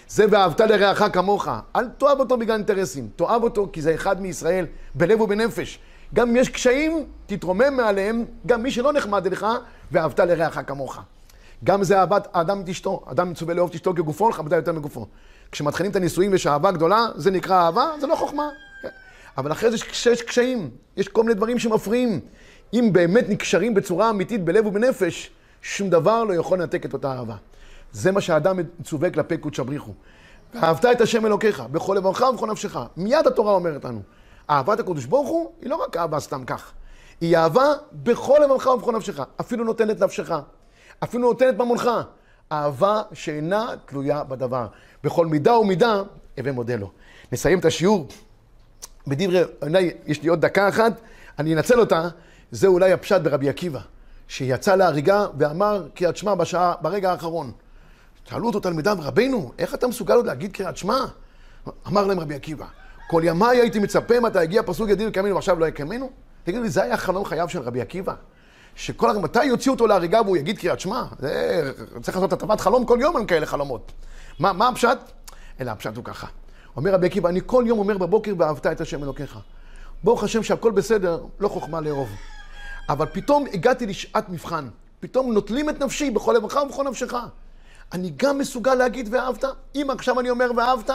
זה 0.08 0.24
ואהבת 0.30 0.60
לרעך 0.60 1.02
כמוך. 1.12 1.48
אל 1.76 1.88
תאהב 1.88 2.20
אותו 2.20 2.36
בגלל 2.36 2.56
אינטרסים. 2.56 3.08
תאהב 3.16 3.42
אותו 3.42 3.68
כי 3.72 3.82
זה 3.82 3.94
אחד 3.94 4.22
מישראל, 4.22 4.66
בלב 4.94 5.20
ובנפש. 5.20 5.78
גם 6.14 6.28
אם 6.28 6.36
יש 6.36 6.48
קשיים, 6.48 7.04
תתרומם 7.26 7.76
מעליהם, 7.76 8.24
גם 8.46 8.62
מי 8.62 8.70
שלא 8.70 8.92
נחמד 8.92 9.26
אליך, 9.26 9.46
ואהבת 9.92 10.20
לרעך 10.20 10.58
כמוך. 10.66 10.98
גם 11.64 11.85
זה 11.85 12.01
אהבת 12.01 12.29
האדם 12.33 12.61
את 12.61 12.68
אשתו. 12.68 13.05
אדם 13.07 13.31
מצווה 13.31 13.55
לאהוב 13.55 13.68
את 13.68 13.75
אשתו 13.75 13.94
כגופו, 13.94 14.29
לכבדה 14.29 14.57
יותר 14.57 14.73
מגופו. 14.73 15.07
כשמתחילים 15.53 15.90
את 15.90 15.96
הנישואים 15.96 16.33
ויש 16.33 16.46
אהבה 16.46 16.70
גדולה, 16.70 17.07
זה 17.14 17.31
נקרא 17.31 17.57
אהבה, 17.64 17.90
זה 18.01 18.07
לא 18.07 18.14
חוכמה. 18.14 18.49
אבל 19.38 19.53
אחרי 19.53 19.70
זה 19.70 19.77
יש 20.11 20.23
קשיים, 20.23 20.70
יש 20.96 21.09
כל 21.09 21.23
מיני 21.23 21.35
דברים 21.35 21.59
שמפריעים. 21.59 22.20
אם 22.75 22.90
באמת 22.92 23.29
נקשרים 23.29 23.75
בצורה 23.75 24.11
אמיתית 24.11 24.44
בלב 24.44 24.66
ובנפש, 24.66 25.31
שום 25.62 25.90
דבר 25.90 26.25
לא 26.25 26.35
יכול 26.35 26.59
לנתק 26.59 26.87
את 26.87 26.92
אותה 26.92 27.12
אהבה. 27.12 27.37
זה 27.92 28.12
מה 28.12 28.20
שהאדם 28.20 28.59
מצווה 28.81 29.11
כלפי 29.11 29.37
קודש 29.37 29.61
הבריחו. 29.61 29.92
ואהבת 30.55 30.85
את 30.85 31.01
השם 31.01 31.27
אלוקיך, 31.27 31.61
בכל 31.61 31.94
לבבך 31.94 32.25
ובכל 32.33 32.46
נפשך. 32.46 32.79
מיד 32.96 33.27
התורה 33.27 33.53
אומרת 33.53 33.85
לנו, 33.85 34.03
אהבת 34.51 34.81
הקדוש 34.81 35.05
ברוך 35.05 35.29
הוא, 35.29 35.53
היא 35.61 35.70
לא 35.70 35.77
רק 35.77 35.96
אהבה 35.96 36.20
סתם 36.20 36.44
כך. 36.44 36.73
היא 37.20 37.37
אהבה 37.37 37.64
בכל 37.92 38.38
לבבך 38.44 38.66
ובכל 38.66 38.92
נפשך. 38.92 39.23
אפילו 39.40 39.64
נותנת 39.64 40.01
נפשך. 40.01 40.33
אפילו 41.04 41.28
נותנת 41.28 41.54
ממונך. 41.58 41.90
אהבה 42.52 43.02
שאינה 43.12 43.66
תלויה 43.86 44.24
בדבר. 44.24 44.66
בכל 45.04 45.26
מידה 45.26 45.58
ומידה, 45.58 46.02
הווה 46.38 46.52
מודה 46.52 46.76
לו. 46.76 46.90
נסיים 47.32 47.58
את 47.58 47.64
השיעור 47.64 48.08
בדברי, 49.06 49.42
אולי 49.62 49.90
יש 50.06 50.22
לי 50.22 50.28
עוד 50.28 50.40
דקה 50.40 50.68
אחת, 50.68 50.92
אני 51.38 51.54
אנצל 51.54 51.80
אותה. 51.80 52.08
זה 52.50 52.66
אולי 52.66 52.92
הפשט 52.92 53.20
ברבי 53.20 53.48
עקיבא, 53.48 53.80
שיצא 54.28 54.76
להריגה 54.76 55.26
ואמר 55.38 55.88
קריאת 55.94 56.16
שמע 56.16 56.34
בשעה, 56.34 56.74
ברגע 56.82 57.10
האחרון. 57.10 57.52
שאלו 58.24 58.46
אותו 58.46 58.60
תלמידיו, 58.60 58.98
רבינו, 59.00 59.52
איך 59.58 59.74
אתה 59.74 59.88
מסוגל 59.88 60.14
עוד 60.14 60.26
להגיד 60.26 60.52
קריאת 60.52 60.76
שמע? 60.76 60.98
אמר 61.88 62.06
להם 62.06 62.20
רבי 62.20 62.34
עקיבא, 62.34 62.66
כל 63.10 63.22
ימיי 63.24 63.60
הייתי 63.60 63.78
מצפה 63.78 64.20
מתי 64.20 64.44
יגיע 64.44 64.62
פסוק 64.62 64.88
ידין 64.88 65.08
וקיימנו 65.08 65.34
ועכשיו 65.34 65.58
לא 65.58 65.66
יקיימנו? 65.66 66.10
תגידו 66.44 66.62
לי, 66.62 66.70
זה 66.70 66.82
היה 66.82 66.96
חלום 66.96 67.24
חייו 67.24 67.48
של 67.48 67.60
רבי 67.60 67.80
עקיבא? 67.80 68.14
שכל 68.76 69.12
מתי 69.12 69.44
יוציאו 69.44 69.74
אותו 69.74 69.87
להריגה 69.87 70.22
והוא 70.22 70.37
יגיד 70.37 70.59
קריאת 70.59 70.80
שמע? 70.80 71.02
זה, 71.18 71.72
צריך 72.02 72.16
לעשות 72.16 72.33
הטבת 72.33 72.61
חלום 72.61 72.85
כל 72.85 72.98
יום 73.00 73.16
על 73.16 73.26
כאלה 73.26 73.46
חלומות. 73.46 73.92
מה, 74.38 74.52
מה 74.52 74.68
הפשט? 74.68 74.98
אלא 75.61 75.70
הפשט 75.70 75.96
הוא 75.96 76.04
ככה. 76.04 76.26
אומר 76.76 76.94
רבי 76.94 77.06
עקיבא, 77.06 77.28
אני 77.28 77.40
כל 77.46 77.64
יום 77.66 77.78
אומר 77.78 77.98
בבוקר, 77.98 78.35
ואהבת 78.38 78.66
את 78.66 78.80
השם 78.80 79.02
אלוקיך. 79.02 79.38
ברוך 80.04 80.24
השם 80.24 80.42
שהכל 80.42 80.70
בסדר, 80.70 81.20
לא 81.40 81.48
חוכמה 81.48 81.80
לאהוב. 81.80 82.09
אבל 82.88 83.06
פתאום 83.12 83.44
הגעתי 83.52 83.87
לשעת 83.87 84.28
מבחן. 84.28 84.68
פתאום 85.00 85.33
נוטלים 85.33 85.70
את 85.70 85.80
נפשי 85.80 86.11
בכל 86.11 86.33
לבך 86.33 86.56
ובכל 86.66 86.85
נפשך. 86.85 87.14
אני 87.92 88.12
גם 88.16 88.38
מסוגל 88.38 88.74
להגיד 88.74 89.09
ואהבת? 89.12 89.44
אם 89.74 89.87
עכשיו 89.90 90.20
אני 90.20 90.30
אומר 90.30 90.50
ואהבת, 90.56 90.90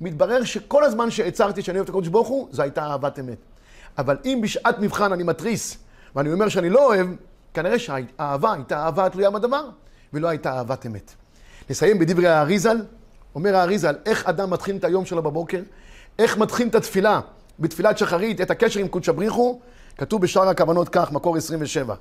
מתברר 0.00 0.44
שכל 0.44 0.84
הזמן 0.84 1.10
שהצהרתי 1.10 1.62
שאני 1.62 1.78
אוהב 1.78 1.88
את 1.88 1.94
הקדוש 1.94 2.08
ברוך 2.08 2.28
הוא, 2.28 2.48
זו 2.50 2.62
הייתה 2.62 2.86
אהבת 2.86 3.18
אמת. 3.18 3.38
אבל 3.98 4.16
אם 4.24 4.40
בשעת 4.42 4.78
מבחן 4.78 5.12
אני 5.12 5.22
מתריס, 5.22 5.76
ואני 6.16 6.32
אומר 6.32 6.48
שאני 6.48 6.70
לא 6.70 6.86
אוהב, 6.86 7.06
כנראה 7.54 7.78
שהאהבה 7.78 8.52
הייתה 8.52 8.84
אהבה 8.84 9.08
תלויה 9.08 9.30
בדבר, 9.30 9.68
ולא 10.12 10.28
הייתה 10.28 10.52
אהבת 10.52 10.86
אמת. 10.86 11.14
נסיים 11.70 11.98
בדברי 11.98 12.28
האריזל. 12.28 12.76
אומר 13.34 13.56
האריזל, 13.56 13.94
איך 14.06 14.26
אדם 14.26 14.50
מתחיל 14.50 14.76
את 14.76 14.84
היום 14.84 15.04
שלו 15.04 15.22
בבוקר? 15.22 15.60
איך 16.18 16.38
מתחיל 16.38 16.68
את 16.68 16.74
התפילה? 16.74 17.20
בתפילת 17.58 17.98
שחרית, 17.98 18.40
את 18.40 18.50
הקשר 18.50 18.80
עם 18.80 18.88
קודש 18.88 19.08
הבריחו, 19.08 19.60
כתוב 19.98 20.22
בשאר 20.22 20.48
הכוונות 20.48 20.88
כך, 20.88 21.12
מקור 21.12 21.36
27. 21.36 21.94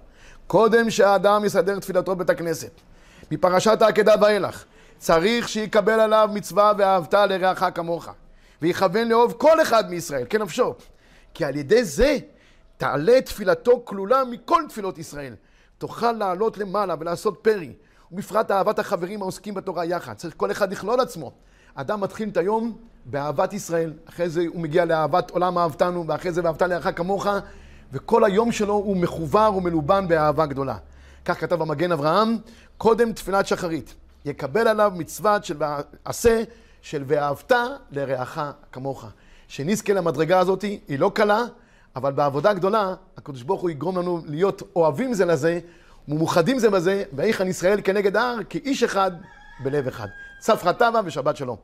קודם 0.48 0.90
שהאדם 0.90 1.46
יסדר 1.46 1.80
תפילתו 1.80 2.16
בבית 2.16 2.30
הכנסת, 2.30 2.72
מפרשת 3.32 3.82
העקדה 3.82 4.16
ואילך, 4.22 4.64
צריך 4.98 5.50
שיקבל 5.50 6.00
עליו 6.00 6.30
מצווה 6.34 6.74
ואהבת 6.78 7.14
לרעך 7.14 7.64
כמוך, 7.76 8.10
ויכוון 8.62 9.08
לאהוב 9.08 9.34
כל 9.38 9.62
אחד 9.62 9.90
מישראל, 9.90 10.26
כנפשו. 10.30 10.76
כי 11.34 11.46
על 11.46 11.56
ידי 11.56 11.84
זה 11.84 12.18
תעלה 12.82 13.22
תפילתו 13.22 13.82
כלולה 13.86 14.24
מכל 14.24 14.64
תפילות 14.70 14.98
ישראל. 14.98 15.36
תוכל 15.78 16.12
לעלות 16.12 16.58
למעלה 16.58 16.96
ולעשות 17.00 17.40
פרי, 17.42 17.74
ובפרט 18.12 18.52
אהבת 18.52 18.80
החברים 18.80 19.22
העוסקים 19.22 19.54
בתורה 19.54 19.86
יחד. 19.86 20.14
צריך 20.14 20.34
כל 20.38 20.52
אחד 20.52 20.72
לכלול 20.72 21.00
עצמו. 21.00 21.32
אדם 21.76 22.02
מתחיל 22.02 22.30
את 22.30 22.38
היום 22.38 22.78
באהבת 23.06 23.54
ישראל, 23.54 23.94
אחרי 24.06 24.30
זה 24.30 24.44
הוא 24.48 24.62
מגיע 24.62 24.86
לאהבת 24.86 25.32
עולם 25.32 25.58
אהבתנו, 25.58 26.08
ואחרי 26.08 26.32
זה 26.32 26.42
ואהבת 26.44 26.62
לרעך 26.62 26.98
כמוך, 26.98 27.28
וכל 27.92 28.24
היום 28.24 28.52
שלו 28.52 28.74
הוא 28.74 28.98
מחובר 28.98 29.52
ומלובן 29.58 30.08
באהבה 30.08 30.46
גדולה. 30.46 30.78
כך 31.26 31.40
כתב 31.40 31.62
המגן 31.62 31.92
אברהם, 31.92 32.38
קודם 32.78 33.14
תפילת 33.14 33.48
שחרית, 33.48 33.96
יקבל 34.26 34.68
עליו 34.68 34.92
מצוות 34.96 35.46
של 35.46 35.58
עשה 36.06 36.44
של 36.82 37.04
ואהבת 37.08 37.52
לרעך 37.92 38.40
כמוך. 38.72 39.06
שנזכה 39.48 39.94
למדרגה 39.94 40.40
הזאת, 40.40 40.62
היא 40.62 41.00
לא 41.00 41.12
קלה, 41.16 41.46
אבל 41.96 42.12
בעבודה 42.12 42.54
גדולה, 42.54 42.94
הקדוש 43.18 43.44
ברוך 43.44 43.62
הוא 43.62 43.70
יגרום 43.70 43.98
לנו 43.98 44.22
להיות 44.28 44.64
אוהבים 44.76 45.14
זה 45.14 45.26
לזה, 45.26 45.60
ומאוחדים 46.08 46.60
זה 46.60 46.70
בזה, 46.70 47.04
ויחן 47.14 47.48
ישראל 47.48 47.80
כנגד 47.84 48.16
ההר, 48.16 48.38
כאיש 48.50 48.84
אחד 48.84 49.12
בלב 49.64 49.88
אחד. 49.88 50.08
צפרא 50.40 50.72
טבא 50.72 51.02
ושבת 51.06 51.38
שלום. 51.38 51.58